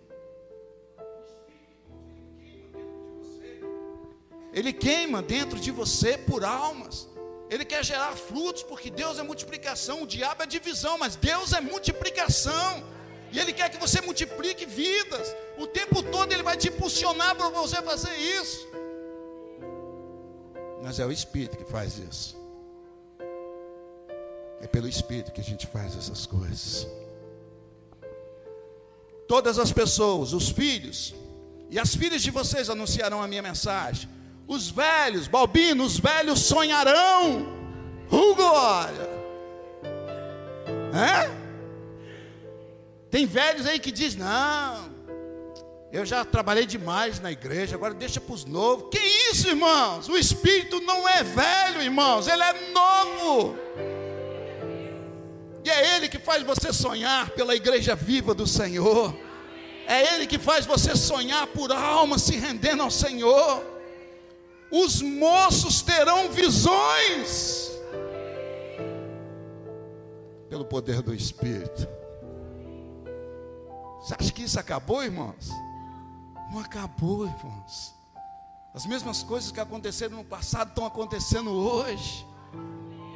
[4.53, 7.11] Ele queima dentro de você por almas.
[7.49, 11.61] Ele quer gerar frutos, porque Deus é multiplicação, o diabo é divisão, mas Deus é
[11.61, 12.83] multiplicação.
[13.31, 15.35] E Ele quer que você multiplique vidas.
[15.57, 18.67] O tempo todo Ele vai te impulsionar para você fazer isso.
[20.83, 22.37] Mas é o Espírito que faz isso.
[24.61, 26.87] É pelo Espírito que a gente faz essas coisas.
[29.27, 31.15] Todas as pessoas, os filhos
[31.69, 34.07] e as filhas de vocês anunciarão a minha mensagem.
[34.47, 37.47] Os velhos, Balbino, os velhos sonharão.
[38.11, 39.13] Uh, glória!
[43.09, 44.89] Tem velhos aí que diz: Não,
[45.91, 48.89] eu já trabalhei demais na igreja, agora deixa para os novos.
[48.91, 48.99] Que
[49.31, 50.09] isso, irmãos?
[50.09, 53.55] O Espírito não é velho, irmãos, ele é novo.
[55.63, 59.15] E é Ele que faz você sonhar pela igreja viva do Senhor.
[59.87, 63.72] É Ele que faz você sonhar por alma se rendendo ao Senhor
[64.75, 67.71] os moços terão visões
[70.49, 71.87] pelo poder do Espírito.
[74.01, 75.47] Você acha que isso acabou, irmãos?
[76.51, 77.93] Não acabou, irmãos.
[78.73, 82.25] As mesmas coisas que aconteceram no passado estão acontecendo hoje.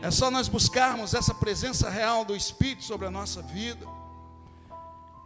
[0.04, 3.84] É só nós buscarmos essa presença real do Espírito sobre a nossa vida.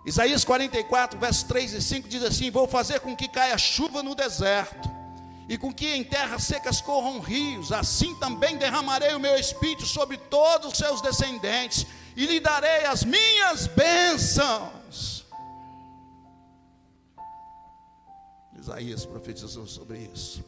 [0.05, 4.15] Isaías 44, versos 3 e 5 diz assim: Vou fazer com que caia chuva no
[4.15, 5.00] deserto
[5.51, 10.15] e com que em terras secas corram rios, assim também derramarei o meu espírito sobre
[10.15, 11.85] todos os seus descendentes,
[12.15, 15.25] e lhe darei as minhas bênçãos.
[18.57, 20.41] Isaías profetizou sobre isso.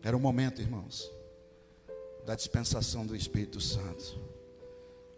[0.00, 1.10] Era o momento, irmãos,
[2.24, 4.20] da dispensação do Espírito Santo.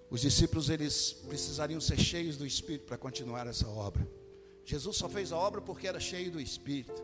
[0.08, 4.08] Os discípulos eles precisariam ser cheios do Espírito para continuar essa obra.
[4.64, 7.02] Jesus só fez a obra porque era cheio do Espírito.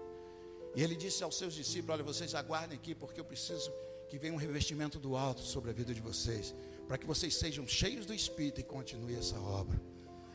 [0.74, 3.72] E ele disse aos seus discípulos: Olha, vocês aguardem aqui, porque eu preciso
[4.08, 6.54] que venha um revestimento do alto sobre a vida de vocês,
[6.86, 9.80] para que vocês sejam cheios do Espírito e continue essa obra.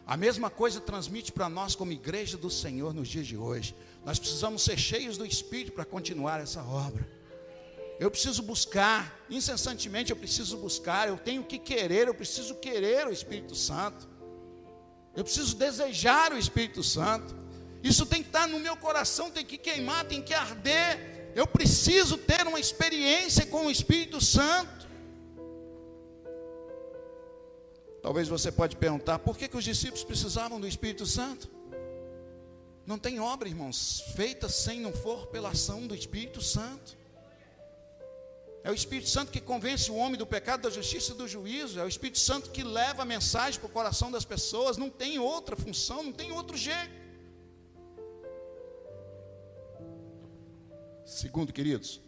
[0.05, 3.75] A mesma coisa transmite para nós, como igreja do Senhor, nos dias de hoje.
[4.03, 7.07] Nós precisamos ser cheios do Espírito para continuar essa obra.
[7.99, 13.12] Eu preciso buscar, incessantemente eu preciso buscar, eu tenho que querer, eu preciso querer o
[13.12, 14.10] Espírito Santo.
[15.15, 17.36] Eu preciso desejar o Espírito Santo.
[17.84, 21.32] Isso tem que estar no meu coração, tem que queimar, tem que arder.
[21.36, 24.88] Eu preciso ter uma experiência com o Espírito Santo.
[28.02, 31.50] Talvez você pode perguntar, por que, que os discípulos precisavam do Espírito Santo?
[32.86, 36.97] Não tem obra, irmãos, feita sem não for pela ação do Espírito Santo.
[38.63, 41.80] É o Espírito Santo que convence o homem do pecado, da justiça e do juízo.
[41.80, 44.78] É o Espírito Santo que leva a mensagem para o coração das pessoas.
[44.78, 47.02] Não tem outra função, não tem outro jeito.
[51.04, 52.00] Segundo, queridos,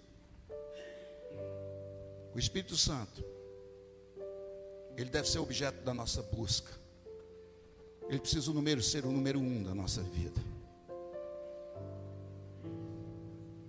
[2.34, 3.24] o Espírito Santo,
[4.96, 6.72] ele deve ser objeto da nossa busca.
[8.08, 10.40] Ele precisa o número ser o número um da nossa vida.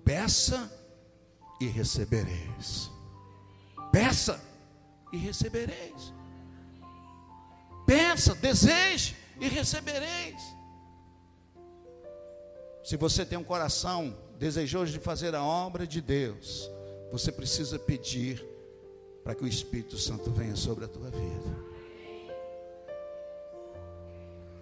[0.05, 0.71] Peça
[1.61, 2.91] e recebereis.
[3.93, 4.43] Peça
[5.13, 6.13] e recebereis.
[7.87, 10.43] Pensa, deseje e recebereis.
[12.83, 16.71] Se você tem um coração desejoso de fazer a obra de Deus,
[17.11, 18.45] você precisa pedir
[19.23, 21.75] para que o Espírito Santo venha sobre a tua vida.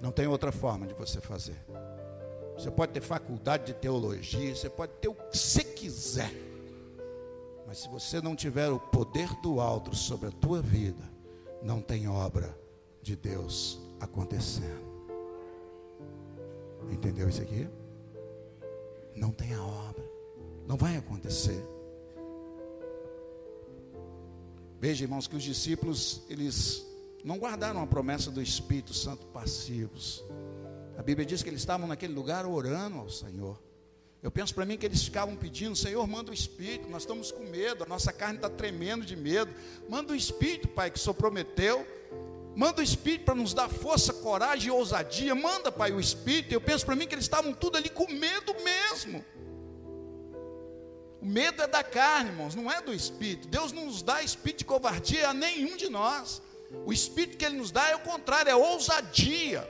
[0.00, 1.56] Não tem outra forma de você fazer.
[2.56, 6.51] Você pode ter faculdade de teologia, você pode ter o que você quiser.
[7.72, 11.02] Mas se você não tiver o poder do alto sobre a tua vida,
[11.62, 12.54] não tem obra
[13.00, 14.84] de Deus acontecendo.
[16.90, 17.66] Entendeu isso aqui?
[19.16, 20.04] Não tem a obra.
[20.66, 21.64] Não vai acontecer.
[24.78, 26.86] Veja, irmãos, que os discípulos, eles
[27.24, 30.22] não guardaram a promessa do Espírito Santo passivos.
[30.98, 33.58] A Bíblia diz que eles estavam naquele lugar orando ao Senhor.
[34.22, 37.42] Eu penso para mim que eles ficavam pedindo, Senhor, manda o Espírito, nós estamos com
[37.42, 39.52] medo, a nossa carne está tremendo de medo.
[39.88, 41.84] Manda o Espírito, Pai, que o Senhor prometeu.
[42.54, 45.34] Manda o Espírito para nos dar força, coragem e ousadia.
[45.34, 46.52] Manda, Pai, o Espírito.
[46.52, 49.24] Eu penso para mim que eles estavam tudo ali com medo mesmo.
[51.20, 53.48] O medo é da carne, irmãos, não é do Espírito.
[53.48, 56.40] Deus não nos dá espírito de covardia a nenhum de nós.
[56.86, 59.68] O espírito que ele nos dá é o contrário, é ousadia.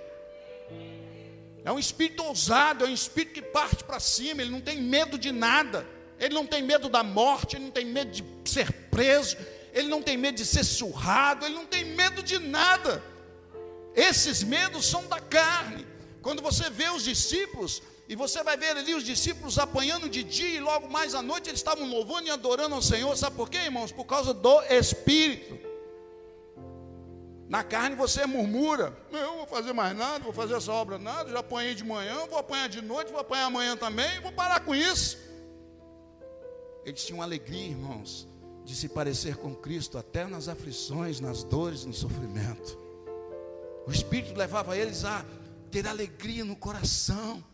[1.64, 5.16] É um espírito ousado, é um espírito que parte para cima, ele não tem medo
[5.16, 5.86] de nada.
[6.18, 9.36] Ele não tem medo da morte, ele não tem medo de ser preso,
[9.72, 13.02] ele não tem medo de ser surrado, ele não tem medo de nada.
[13.94, 15.86] Esses medos são da carne.
[16.20, 20.56] Quando você vê os discípulos, e você vai ver ali os discípulos apanhando de dia,
[20.56, 23.16] e logo mais à noite eles estavam louvando e adorando ao Senhor.
[23.16, 23.90] Sabe por quê, irmãos?
[23.90, 25.58] Por causa do Espírito.
[27.52, 31.40] Na carne você murmura, eu vou fazer mais nada, vou fazer essa obra nada, já
[31.40, 35.18] apanhei de manhã, vou apanhar de noite, vou apanhar amanhã também, vou parar com isso.
[36.82, 38.26] Eles tinham alegria, irmãos,
[38.64, 42.78] de se parecer com Cristo até nas aflições, nas dores, no sofrimento.
[43.86, 45.22] O Espírito levava eles a
[45.70, 47.44] ter alegria no coração.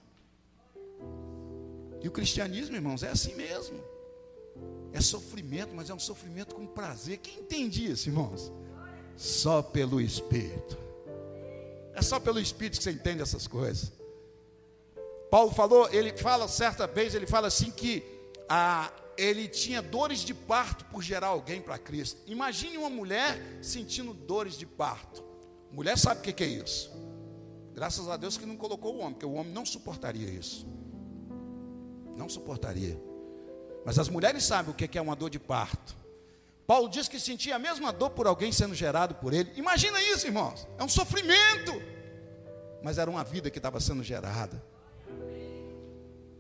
[2.00, 3.82] E o cristianismo, irmãos, é assim mesmo.
[4.92, 7.18] É sofrimento, mas é um sofrimento com prazer.
[7.18, 8.52] Quem entende isso, irmãos?
[9.18, 10.78] Só pelo Espírito.
[11.92, 13.92] É só pelo Espírito que você entende essas coisas.
[15.28, 18.04] Paulo falou, ele fala certa vez, ele fala assim que
[18.48, 22.22] a, ele tinha dores de parto por gerar alguém para Cristo.
[22.28, 25.24] Imagine uma mulher sentindo dores de parto.
[25.72, 26.88] Mulher sabe o que é isso.
[27.74, 30.64] Graças a Deus que não colocou o homem, porque o homem não suportaria isso.
[32.16, 32.96] Não suportaria.
[33.84, 35.97] Mas as mulheres sabem o que é uma dor de parto.
[36.68, 39.50] Paulo diz que sentia a mesma dor por alguém sendo gerado por ele.
[39.56, 40.68] Imagina isso, irmãos.
[40.76, 41.72] É um sofrimento.
[42.82, 44.62] Mas era uma vida que estava sendo gerada.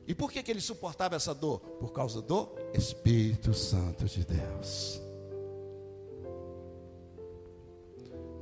[0.06, 1.60] E por que, que ele suportava essa dor?
[1.80, 5.00] Por causa do Espírito Santo de Deus.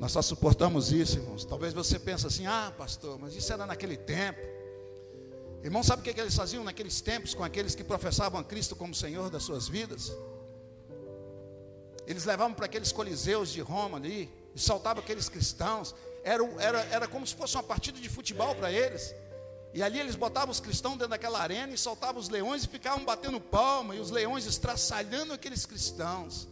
[0.00, 1.44] Nós só suportamos isso, irmãos.
[1.44, 4.40] Talvez você pense assim: ah, pastor, mas isso era naquele tempo.
[5.62, 8.74] Irmão, sabe o que, que eles faziam naqueles tempos com aqueles que professavam a Cristo
[8.74, 10.12] como Senhor das suas vidas?
[12.06, 15.94] Eles levavam para aqueles coliseus de Roma ali, e saltavam aqueles cristãos.
[16.22, 19.14] Era, era, era como se fosse uma partida de futebol para eles.
[19.74, 23.04] E ali eles botavam os cristãos dentro daquela arena e soltavam os leões e ficavam
[23.04, 26.48] batendo palma, e os leões estraçalhando aqueles cristãos.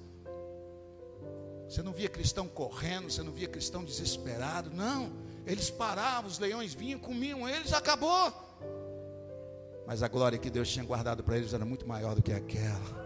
[1.68, 5.10] Você não via cristão correndo, você não via cristão desesperado, não.
[5.46, 8.32] Eles paravam, os leões vinham, comiam eles, acabou.
[9.86, 13.03] Mas a glória que Deus tinha guardado para eles era muito maior do que aquela.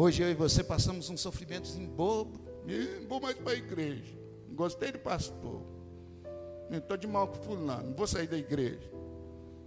[0.00, 2.38] Hoje eu e você passamos um sofrimentozinho bobo.
[3.00, 4.14] Não vou mais para a igreja.
[4.46, 5.60] Não gostei do pastor.
[6.70, 7.88] Estou de mal com fulano.
[7.88, 8.88] Não vou sair da igreja.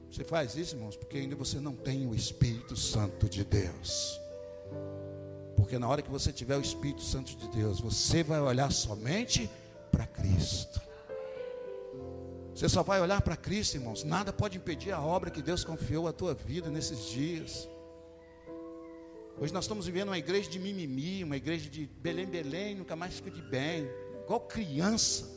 [0.10, 4.18] Você faz isso, irmãos, porque ainda você não tem o Espírito Santo de Deus.
[5.58, 9.50] Porque na hora que você tiver o Espírito Santo de Deus, você vai olhar somente
[9.92, 10.80] para Cristo.
[12.56, 14.06] Você só vai olhar para Cristo, irmãos.
[14.06, 17.68] Nada pode impedir a obra que Deus confiou à tua vida nesses dias.
[19.42, 23.16] Hoje nós estamos vivendo uma igreja de mimimi, uma igreja de Belém, Belém, nunca mais
[23.16, 23.90] fica de bem.
[24.24, 25.28] Igual criança.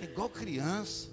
[0.00, 1.08] É igual criança.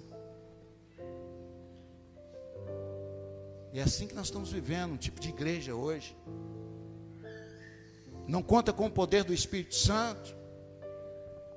[3.72, 6.16] E é assim que nós estamos vivendo, um tipo de igreja hoje.
[8.28, 10.36] Não conta com o poder do Espírito Santo.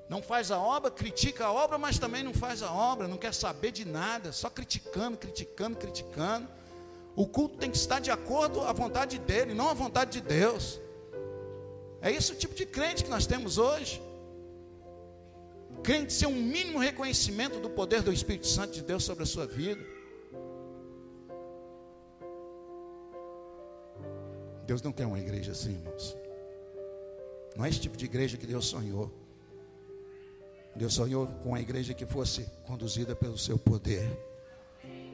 [0.09, 3.35] Não faz a obra, critica a obra, mas também não faz a obra, não quer
[3.35, 6.49] saber de nada, só criticando, criticando, criticando.
[7.15, 10.79] O culto tem que estar de acordo à vontade dele, não à vontade de Deus.
[12.01, 14.01] É esse o tipo de crente que nós temos hoje.
[15.83, 19.45] Crente ser um mínimo reconhecimento do poder do Espírito Santo de Deus sobre a sua
[19.45, 19.83] vida.
[24.65, 26.15] Deus não quer uma igreja assim, irmãos.
[27.55, 29.11] Não é esse tipo de igreja que Deus sonhou.
[30.75, 34.09] Deus sonhou com a igreja que fosse conduzida pelo seu poder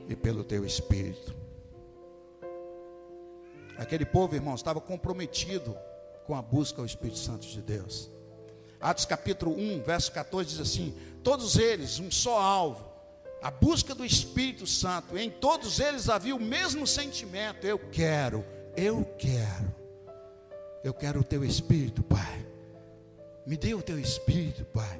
[0.07, 1.46] e pelo teu espírito.
[3.77, 5.77] Aquele povo, irmãos, estava comprometido
[6.25, 8.09] com a busca ao Espírito Santo de Deus.
[8.79, 12.85] Atos capítulo 1, verso 14 diz assim: Todos eles, um só alvo,
[13.41, 18.43] a busca do Espírito Santo, em todos eles havia o mesmo sentimento: eu quero,
[18.75, 19.75] eu quero,
[20.83, 22.45] eu quero o teu Espírito, Pai.
[23.45, 24.99] Me dê o teu Espírito, Pai.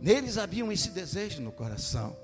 [0.00, 2.16] Neles haviam esse desejo no coração.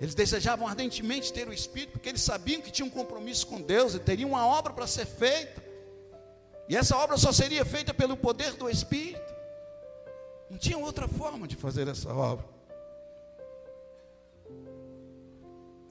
[0.00, 3.94] Eles desejavam ardentemente ter o Espírito, porque eles sabiam que tinham um compromisso com Deus
[3.94, 5.62] e teriam uma obra para ser feita.
[6.68, 9.34] E essa obra só seria feita pelo poder do Espírito.
[10.50, 12.46] Não tinha outra forma de fazer essa obra.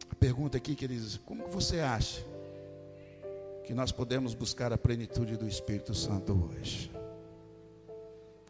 [0.09, 2.23] A pergunta aqui, queridos, como você acha
[3.63, 6.91] que nós podemos buscar a plenitude do Espírito Santo hoje?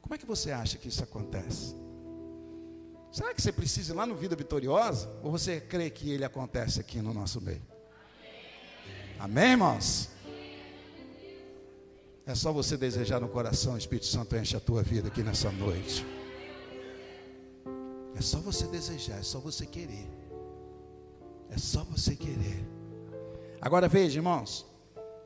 [0.01, 1.82] Como é que você acha que isso acontece?
[3.13, 5.07] Será que você precisa ir lá no Vida Vitoriosa?
[5.21, 7.61] Ou você crê que ele acontece aqui no nosso meio?
[9.19, 10.09] Amém, irmãos?
[12.25, 15.51] É só você desejar no coração, o Espírito Santo enche a tua vida aqui nessa
[15.51, 16.03] noite.
[18.15, 20.09] É só você desejar, é só você querer.
[21.51, 22.65] É só você querer.
[23.61, 24.65] Agora veja, irmãos,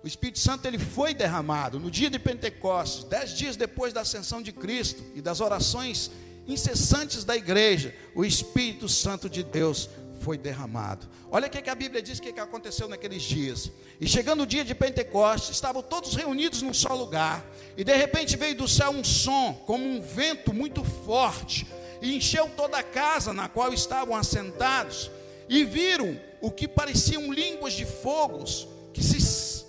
[0.04, 4.42] o Espírito Santo ele foi derramado no dia de Pentecostes, dez dias depois da ascensão
[4.42, 6.12] de Cristo e das orações
[6.48, 9.90] incessantes da igreja, o Espírito Santo de Deus
[10.22, 11.08] foi derramado.
[11.30, 13.72] Olha o que, a Bíblia diz que, aconteceu naqueles dias.
[14.00, 17.46] E chegando o dia de Pentecostes, estavam todos reunidos num só lugar.
[17.76, 21.68] E de repente veio do céu um som, como um vento muito forte,
[22.02, 25.12] e encheu toda a casa na qual estavam assentados.
[25.50, 29.66] E viram o que pareciam línguas de fogos que se,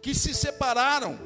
[0.00, 1.18] que se separaram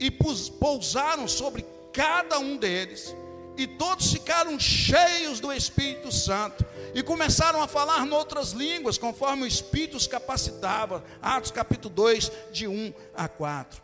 [0.00, 3.14] e pousaram sobre cada um deles
[3.56, 9.46] e todos ficaram cheios do Espírito Santo e começaram a falar noutras línguas, conforme o
[9.46, 11.04] Espírito os capacitava.
[11.22, 13.82] Atos capítulo 2, de 1 a 4.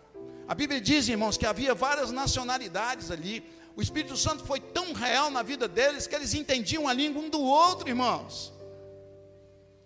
[0.48, 3.44] A Bíblia diz, irmãos, que havia várias nacionalidades ali.
[3.76, 7.30] O Espírito Santo foi tão real na vida deles que eles entendiam a língua um
[7.30, 8.52] do outro, irmãos.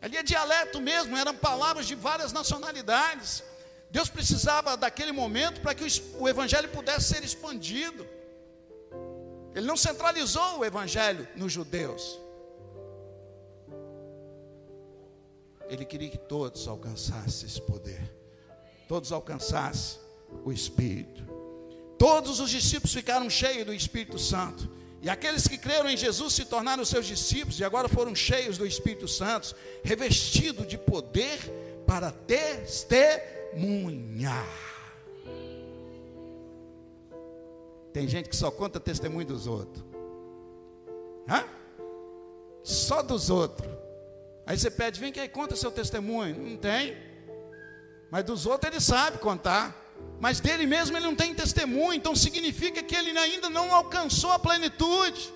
[0.00, 3.42] Ali é dialeto mesmo, eram palavras de várias nacionalidades.
[3.90, 5.86] Deus precisava daquele momento para que
[6.18, 8.06] o Evangelho pudesse ser expandido.
[9.54, 12.18] Ele não centralizou o evangelho nos judeus.
[15.68, 18.02] Ele queria que todos alcançassem esse poder.
[18.88, 20.00] Todos alcançassem
[20.44, 21.22] o Espírito.
[21.98, 24.68] Todos os discípulos ficaram cheios do Espírito Santo.
[25.00, 28.66] E aqueles que creram em Jesus se tornaram seus discípulos e agora foram cheios do
[28.66, 31.38] Espírito Santo, revestidos de poder
[31.86, 33.12] para testemunhar.
[37.94, 39.84] Tem gente que só conta testemunho dos outros.
[41.28, 41.44] Hã?
[42.64, 43.70] Só dos outros.
[44.44, 46.36] Aí você pede, vem que conta seu testemunho.
[46.36, 46.96] Não tem.
[48.10, 49.80] Mas dos outros ele sabe contar.
[50.18, 51.94] Mas dele mesmo ele não tem testemunho.
[51.94, 55.32] Então significa que ele ainda não alcançou a plenitude.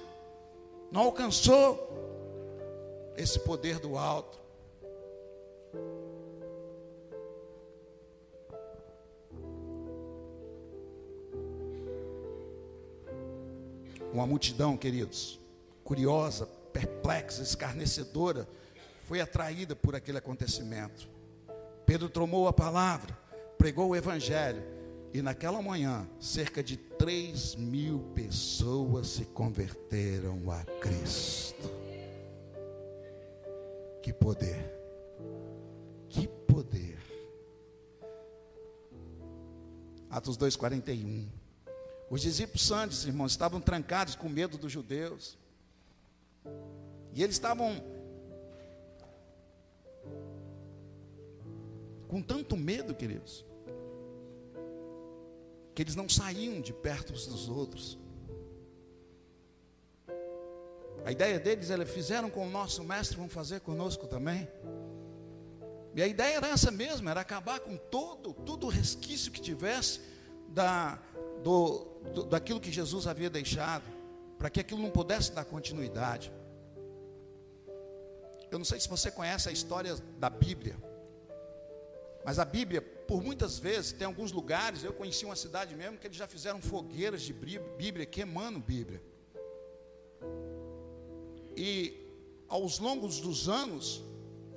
[0.90, 1.86] Não alcançou
[3.16, 4.36] esse poder do alto.
[14.12, 15.40] Uma multidão, queridos,
[15.84, 18.48] curiosa, perplexa, escarnecedora,
[19.06, 21.08] foi atraída por aquele acontecimento.
[21.86, 23.16] Pedro tomou a palavra,
[23.56, 24.62] pregou o evangelho,
[25.12, 31.70] e naquela manhã, cerca de 3 mil pessoas se converteram a Cristo.
[34.02, 34.74] Que poder!
[36.08, 36.98] Que poder!
[40.10, 41.37] Atos 2,41.
[42.10, 45.36] Os discípulos santos, irmãos, estavam trancados com medo dos judeus.
[47.12, 47.82] E eles estavam
[52.08, 53.44] com tanto medo, queridos,
[55.74, 57.98] que eles não saíam de perto uns dos outros.
[61.04, 64.48] A ideia deles era, fizeram com o nosso mestre, vão fazer conosco também.
[65.94, 70.00] E a ideia era essa mesmo, era acabar com todo, todo resquício que tivesse
[70.48, 70.98] da,
[71.42, 71.84] do,
[72.14, 73.84] do, daquilo que Jesus havia deixado,
[74.38, 76.32] para que aquilo não pudesse dar continuidade.
[78.50, 80.76] Eu não sei se você conhece a história da Bíblia,
[82.24, 86.06] mas a Bíblia, por muitas vezes, tem alguns lugares, eu conheci uma cidade mesmo, que
[86.06, 89.02] eles já fizeram fogueiras de Bíblia, queimando Bíblia.
[91.56, 92.06] E
[92.46, 94.04] aos longos dos anos,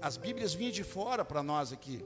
[0.01, 2.03] as Bíblias vinham de fora para nós aqui.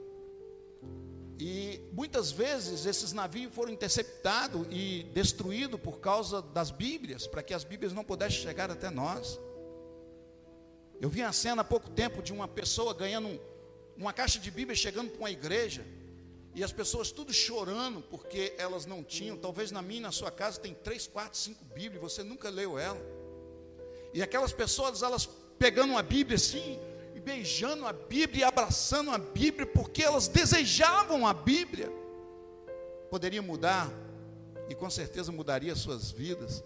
[1.38, 7.52] E muitas vezes esses navios foram interceptados e destruídos por causa das Bíblias, para que
[7.52, 9.38] as Bíblias não pudessem chegar até nós.
[10.98, 13.38] Eu vi a cena há pouco tempo de uma pessoa ganhando
[13.96, 15.84] uma caixa de Bíblia chegando para uma igreja,
[16.54, 19.36] e as pessoas tudo chorando porque elas não tinham.
[19.36, 23.00] Talvez na minha, na sua casa, tem três, quatro, cinco Bíblias, você nunca leu ela.
[24.14, 25.28] E aquelas pessoas, elas
[25.58, 26.78] pegando uma Bíblia assim,
[27.26, 31.90] beijando a Bíblia e abraçando a Bíblia, porque elas desejavam a Bíblia.
[33.10, 33.90] Poderia mudar,
[34.68, 36.62] e com certeza mudaria suas vidas.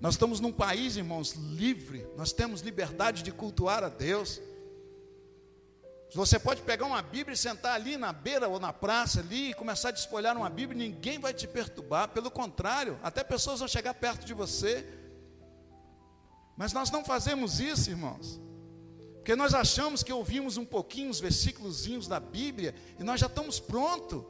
[0.00, 4.40] Nós estamos num país, irmãos, livre, nós temos liberdade de cultuar a Deus.
[6.14, 9.54] Você pode pegar uma Bíblia e sentar ali na beira ou na praça ali e
[9.54, 13.94] começar a despolhar uma Bíblia, ninguém vai te perturbar, pelo contrário, até pessoas vão chegar
[13.94, 14.86] perto de você.
[16.56, 18.43] Mas nós não fazemos isso, irmãos.
[19.24, 23.58] Porque nós achamos que ouvimos um pouquinho os versículos da Bíblia e nós já estamos
[23.58, 24.22] prontos.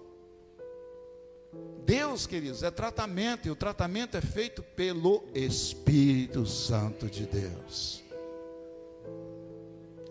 [1.85, 8.05] Deus, queridos, é tratamento, e o tratamento é feito pelo Espírito Santo de Deus.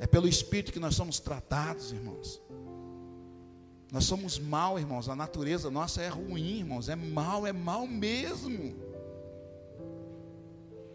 [0.01, 2.41] É pelo Espírito que nós somos tratados, irmãos.
[3.89, 5.07] Nós somos mal, irmãos.
[5.07, 6.89] A natureza nossa é ruim, irmãos.
[6.89, 8.75] É mal, é mal mesmo.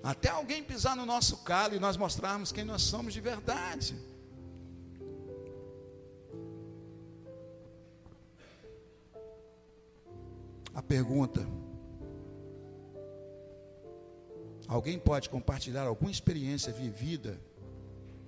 [0.09, 3.95] Até alguém pisar no nosso calo e nós mostrarmos quem nós somos de verdade.
[10.75, 11.47] A pergunta:
[14.67, 17.39] Alguém pode compartilhar alguma experiência vivida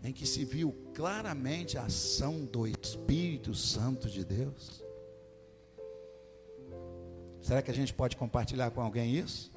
[0.05, 4.85] em que se viu claramente a ação do Espírito Santo de Deus?
[7.41, 9.51] Será que a gente pode compartilhar com alguém isso?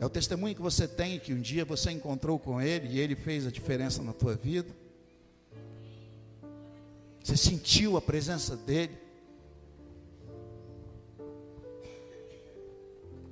[0.00, 3.16] É o testemunho que você tem que um dia você encontrou com ele e ele
[3.16, 4.74] fez a diferença na tua vida.
[7.22, 8.96] Você sentiu a presença dele.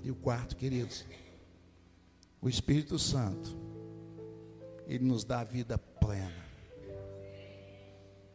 [0.02, 1.04] E o quarto, queridos,
[2.40, 3.56] o Espírito Santo,
[4.86, 6.46] ele nos dá a vida plena.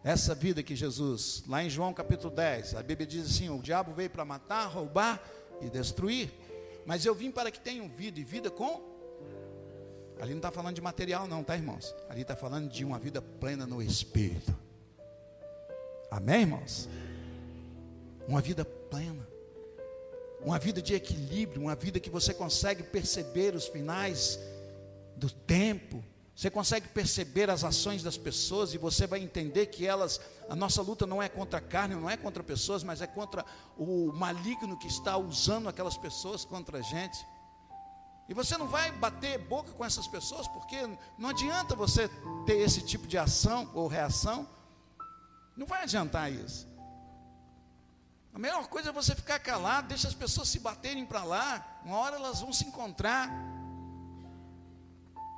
[0.03, 3.93] Essa vida que Jesus, lá em João capítulo 10, a Bíblia diz assim: o diabo
[3.93, 5.21] veio para matar, roubar
[5.61, 6.31] e destruir.
[6.85, 8.81] Mas eu vim para que tenham vida e vida com.
[10.19, 11.95] Ali não está falando de material, não, tá, irmãos?
[12.09, 14.55] Ali está falando de uma vida plena no Espírito.
[16.09, 16.87] Amém, irmãos?
[18.27, 19.27] Uma vida plena.
[20.43, 24.39] Uma vida de equilíbrio, uma vida que você consegue perceber os finais
[25.15, 26.03] do tempo,
[26.35, 30.19] você consegue perceber as ações das pessoas e você vai entender que elas,
[30.49, 33.45] a nossa luta não é contra a carne, não é contra pessoas, mas é contra
[33.77, 37.25] o maligno que está usando aquelas pessoas contra a gente.
[38.29, 40.77] E você não vai bater boca com essas pessoas, porque
[41.17, 42.09] não adianta você
[42.45, 44.47] ter esse tipo de ação ou reação.
[45.55, 46.65] Não vai adiantar isso.
[48.33, 51.81] A melhor coisa é você ficar calado, deixa as pessoas se baterem para lá.
[51.83, 53.29] Uma hora elas vão se encontrar.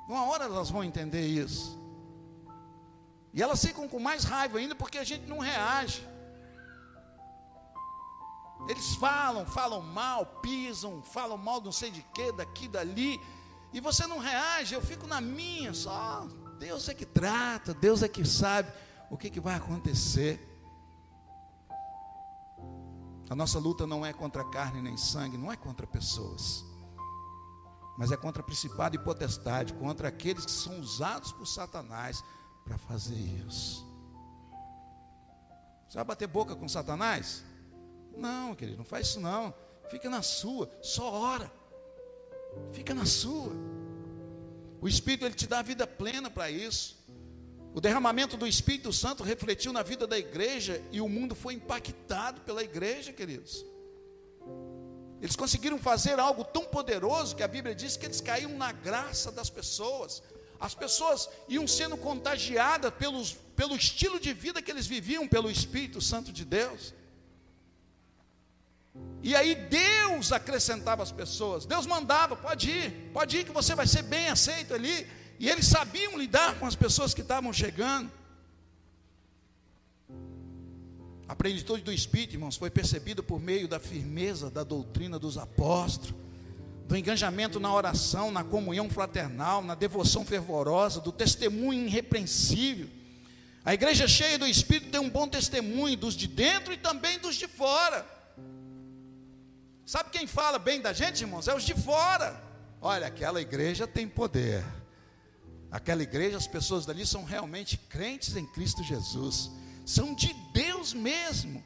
[0.08, 1.78] Uma hora elas vão entender isso.
[3.32, 6.06] E elas ficam com mais raiva ainda porque a gente não reage.
[8.68, 13.20] Eles falam, falam mal, pisam, falam mal não sei de quê, daqui, dali.
[13.72, 16.26] E você não reage, eu fico na minha só.
[16.58, 18.72] Deus é que trata, Deus é que sabe
[19.10, 20.40] o que, que vai acontecer.
[23.28, 26.73] A nossa luta não é contra carne nem sangue, não é contra pessoas
[27.96, 32.22] mas é contra principado e potestade, contra aqueles que são usados por Satanás
[32.64, 33.86] para fazer isso.
[35.88, 37.44] Você vai bater boca com Satanás?
[38.16, 39.54] Não, querido, não faz isso não.
[39.88, 41.52] Fica na sua, só ora.
[42.72, 43.52] Fica na sua.
[44.80, 47.02] O Espírito ele te dá vida plena para isso.
[47.74, 52.40] O derramamento do Espírito Santo refletiu na vida da igreja e o mundo foi impactado
[52.42, 53.64] pela igreja, queridos.
[55.24, 59.32] Eles conseguiram fazer algo tão poderoso que a Bíblia diz que eles caíam na graça
[59.32, 60.22] das pessoas.
[60.60, 65.98] As pessoas iam sendo contagiadas pelos, pelo estilo de vida que eles viviam, pelo Espírito
[65.98, 66.92] Santo de Deus.
[69.22, 73.86] E aí Deus acrescentava as pessoas, Deus mandava, pode ir, pode ir que você vai
[73.86, 75.10] ser bem aceito ali.
[75.40, 78.12] E eles sabiam lidar com as pessoas que estavam chegando.
[81.26, 86.14] A plenitude do Espírito, irmãos, foi percebida por meio da firmeza da doutrina dos apóstolos,
[86.86, 92.88] do engajamento na oração, na comunhão fraternal, na devoção fervorosa, do testemunho irrepreensível.
[93.64, 97.36] A igreja cheia do Espírito tem um bom testemunho dos de dentro e também dos
[97.36, 98.06] de fora.
[99.86, 101.48] Sabe quem fala bem da gente, irmãos?
[101.48, 102.38] É os de fora.
[102.82, 104.62] Olha, aquela igreja tem poder.
[105.70, 109.50] Aquela igreja, as pessoas dali são realmente crentes em Cristo Jesus
[109.84, 111.62] são de Deus mesmo.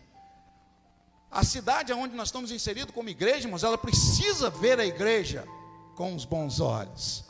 [1.30, 5.46] A cidade onde nós estamos inseridos como igreja, irmãos, ela precisa ver a igreja
[5.94, 7.24] com os bons olhos.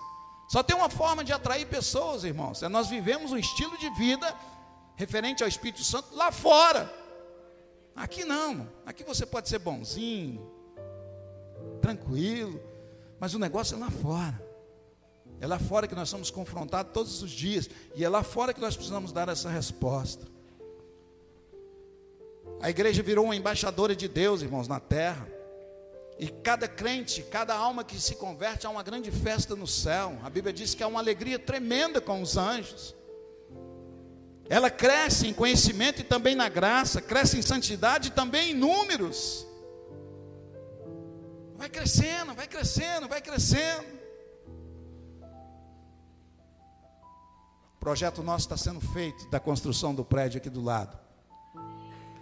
[0.48, 2.62] Só tem uma forma de atrair pessoas, irmãos.
[2.62, 4.34] É nós vivemos um estilo de vida
[4.96, 6.92] referente ao Espírito Santo lá fora.
[7.94, 8.68] Aqui não.
[8.86, 10.48] Aqui você pode ser bonzinho,
[11.82, 12.62] tranquilo,
[13.18, 14.48] mas o negócio é lá fora.
[15.40, 17.68] É lá fora que nós somos confrontados todos os dias.
[17.94, 20.37] E é lá fora que nós precisamos dar essa resposta.
[22.60, 25.28] A igreja virou uma embaixadora de Deus, irmãos, na terra.
[26.18, 30.18] E cada crente, cada alma que se converte, há uma grande festa no céu.
[30.24, 32.96] A Bíblia diz que há uma alegria tremenda com os anjos.
[34.48, 39.46] Ela cresce em conhecimento e também na graça, cresce em santidade e também em números.
[41.56, 43.98] Vai crescendo, vai crescendo, vai crescendo.
[47.76, 51.07] O projeto nosso está sendo feito da construção do prédio aqui do lado.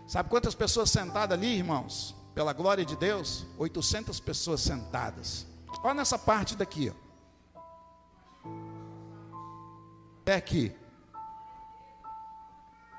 [0.06, 2.14] Sabe quantas pessoas sentadas ali, irmãos?
[2.34, 5.46] Pela glória de Deus, 800 pessoas sentadas.
[5.82, 7.06] Olha nessa parte daqui, ó.
[10.22, 10.74] Até aqui.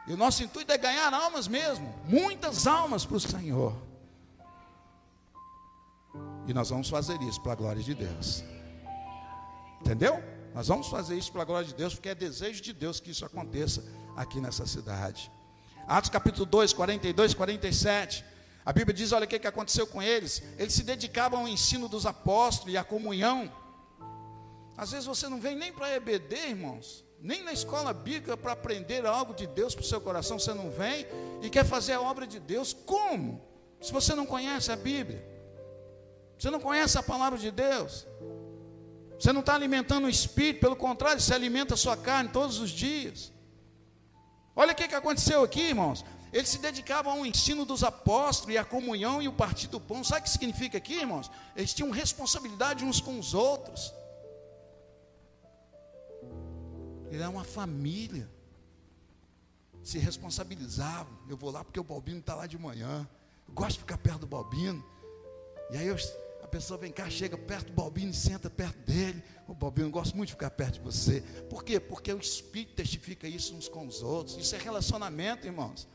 [0.07, 3.75] E o nosso intuito é ganhar almas mesmo, muitas almas para o Senhor.
[6.47, 8.43] E nós vamos fazer isso para a glória de Deus.
[9.81, 10.23] Entendeu?
[10.53, 13.11] Nós vamos fazer isso para a glória de Deus, porque é desejo de Deus que
[13.11, 13.83] isso aconteça
[14.15, 15.29] aqui nessa cidade.
[15.87, 18.25] Atos capítulo 2, 42, 47.
[18.65, 20.43] A Bíblia diz: olha o que, aconteceu com eles.
[20.57, 23.49] Eles se dedicavam ao ensino dos apóstolos e à comunhão.
[24.75, 29.05] Às vezes você não vem nem para EBD, irmãos, nem na escola bíblica para aprender
[29.05, 31.07] algo de Deus para o seu coração, você não vem
[31.41, 32.73] e quer fazer a obra de Deus.
[32.73, 33.41] Como?
[33.81, 35.25] Se você não conhece a Bíblia,
[36.37, 38.05] você não conhece a palavra de Deus.
[39.17, 42.69] Você não está alimentando o espírito, pelo contrário, você alimenta a sua carne todos os
[42.69, 43.31] dias.
[44.59, 46.03] Olha o que, que aconteceu aqui, irmãos.
[46.33, 50.03] Eles se dedicavam ao ensino dos apóstolos e à comunhão e o partir do pão.
[50.03, 51.29] Sabe o que significa aqui, irmãos?
[51.55, 53.93] Eles tinham responsabilidade uns com os outros.
[57.11, 58.27] É uma família.
[59.83, 61.15] Se responsabilizavam.
[61.29, 63.07] Eu vou lá porque o Balbino está lá de manhã.
[63.47, 64.83] Eu gosto de ficar perto do Balbino.
[65.69, 65.95] E aí eu
[66.47, 69.21] a pessoa vem cá, chega perto do Balbino e senta perto dele.
[69.49, 71.19] O Balbino, eu gosto muito de ficar perto de você.
[71.49, 71.77] Por quê?
[71.77, 74.37] Porque o Espírito testifica isso uns com os outros.
[74.37, 75.85] Isso é relacionamento, irmãos.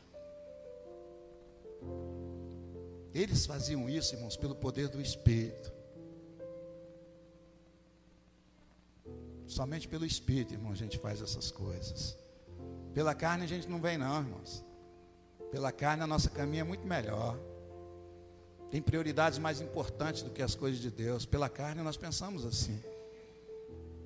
[3.15, 5.73] Eles faziam isso, irmãos, pelo poder do Espírito.
[9.47, 12.15] Somente pelo Espírito, irmão, a gente faz essas coisas.
[12.93, 14.63] Pela carne a gente não vem, não, irmãos.
[15.49, 17.39] Pela carne a nossa caminha é muito melhor.
[18.73, 21.27] Tem prioridades mais importantes do que as coisas de Deus.
[21.27, 22.81] Pela carne nós pensamos assim.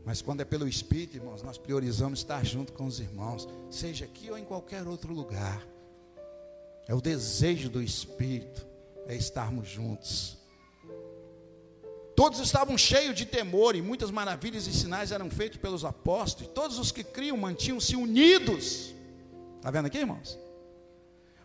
[0.03, 4.29] Mas quando é pelo Espírito, irmãos, nós priorizamos estar junto com os irmãos, seja aqui
[4.29, 5.65] ou em qualquer outro lugar.
[6.85, 8.67] É o desejo do Espírito,
[9.07, 10.35] é estarmos juntos.
[12.13, 16.51] Todos estavam cheios de temor e muitas maravilhas e sinais eram feitos pelos apóstolos.
[16.53, 18.93] Todos os que criam mantinham-se unidos.
[19.55, 20.37] Está vendo aqui, irmãos?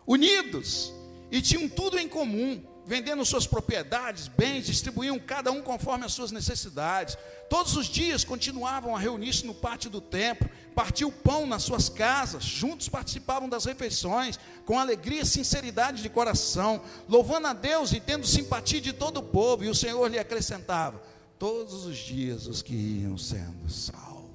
[0.05, 0.91] Unidos
[1.31, 6.31] e tinham tudo em comum vendendo suas propriedades, bens, distribuíam cada um conforme as suas
[6.31, 7.17] necessidades.
[7.49, 11.87] Todos os dias continuavam a reunir-se no pátio do templo, partiam o pão nas suas
[11.89, 17.99] casas, juntos participavam das refeições, com alegria e sinceridade de coração, louvando a Deus e
[17.99, 21.01] tendo simpatia de todo o povo, e o Senhor lhe acrescentava
[21.39, 24.31] todos os dias os que iam sendo salvos.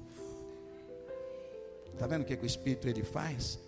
[1.93, 3.59] Está vendo o que, que o Espírito ele faz?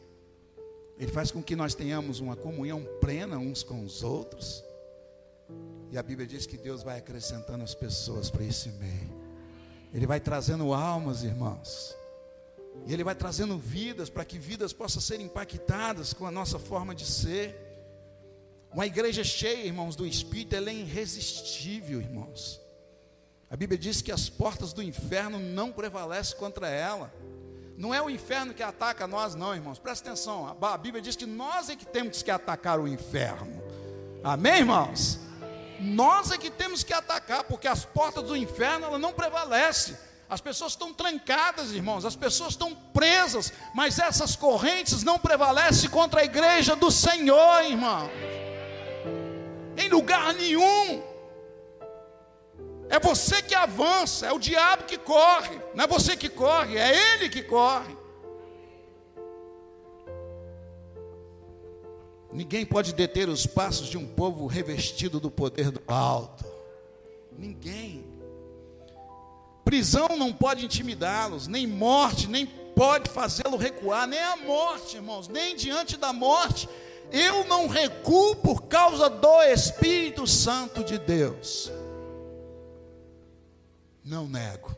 [0.97, 4.63] Ele faz com que nós tenhamos uma comunhão plena uns com os outros.
[5.91, 9.21] E a Bíblia diz que Deus vai acrescentando as pessoas para esse meio.
[9.93, 11.95] Ele vai trazendo almas, irmãos.
[12.87, 16.95] E Ele vai trazendo vidas para que vidas possam ser impactadas com a nossa forma
[16.95, 17.55] de ser.
[18.73, 22.61] Uma igreja cheia, irmãos, do Espírito, ela é irresistível, irmãos.
[23.49, 27.13] A Bíblia diz que as portas do inferno não prevalecem contra ela.
[27.77, 29.77] Não é o inferno que ataca nós, não, irmãos.
[29.77, 30.47] Presta atenção.
[30.47, 33.61] A Bíblia diz que nós é que temos que atacar o inferno.
[34.23, 35.19] Amém, irmãos?
[35.81, 39.97] Nós é que temos que atacar, porque as portas do inferno ela não prevalecem.
[40.29, 46.21] As pessoas estão trancadas, irmãos, as pessoas estão presas, mas essas correntes não prevalecem contra
[46.21, 48.09] a igreja do Senhor, irmão.
[49.75, 51.03] Em lugar nenhum.
[52.87, 57.13] É você que avança, é o diabo que corre, não é você que corre, é
[57.13, 58.00] ele que corre.
[62.33, 66.45] Ninguém pode deter os passos de um povo revestido do poder do alto.
[67.37, 68.05] Ninguém.
[69.65, 75.55] Prisão não pode intimidá-los, nem morte, nem pode fazê-lo recuar, nem a morte, irmãos, nem
[75.55, 76.67] diante da morte.
[77.11, 81.71] Eu não recuo por causa do Espírito Santo de Deus.
[84.03, 84.75] Não nego.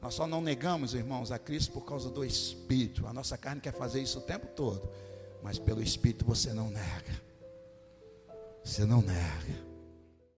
[0.00, 3.06] Nós só não negamos, irmãos, a Cristo por causa do Espírito.
[3.06, 4.88] A nossa carne quer fazer isso o tempo todo.
[5.46, 7.22] Mas pelo Espírito você não nega.
[8.64, 9.65] Você não nega.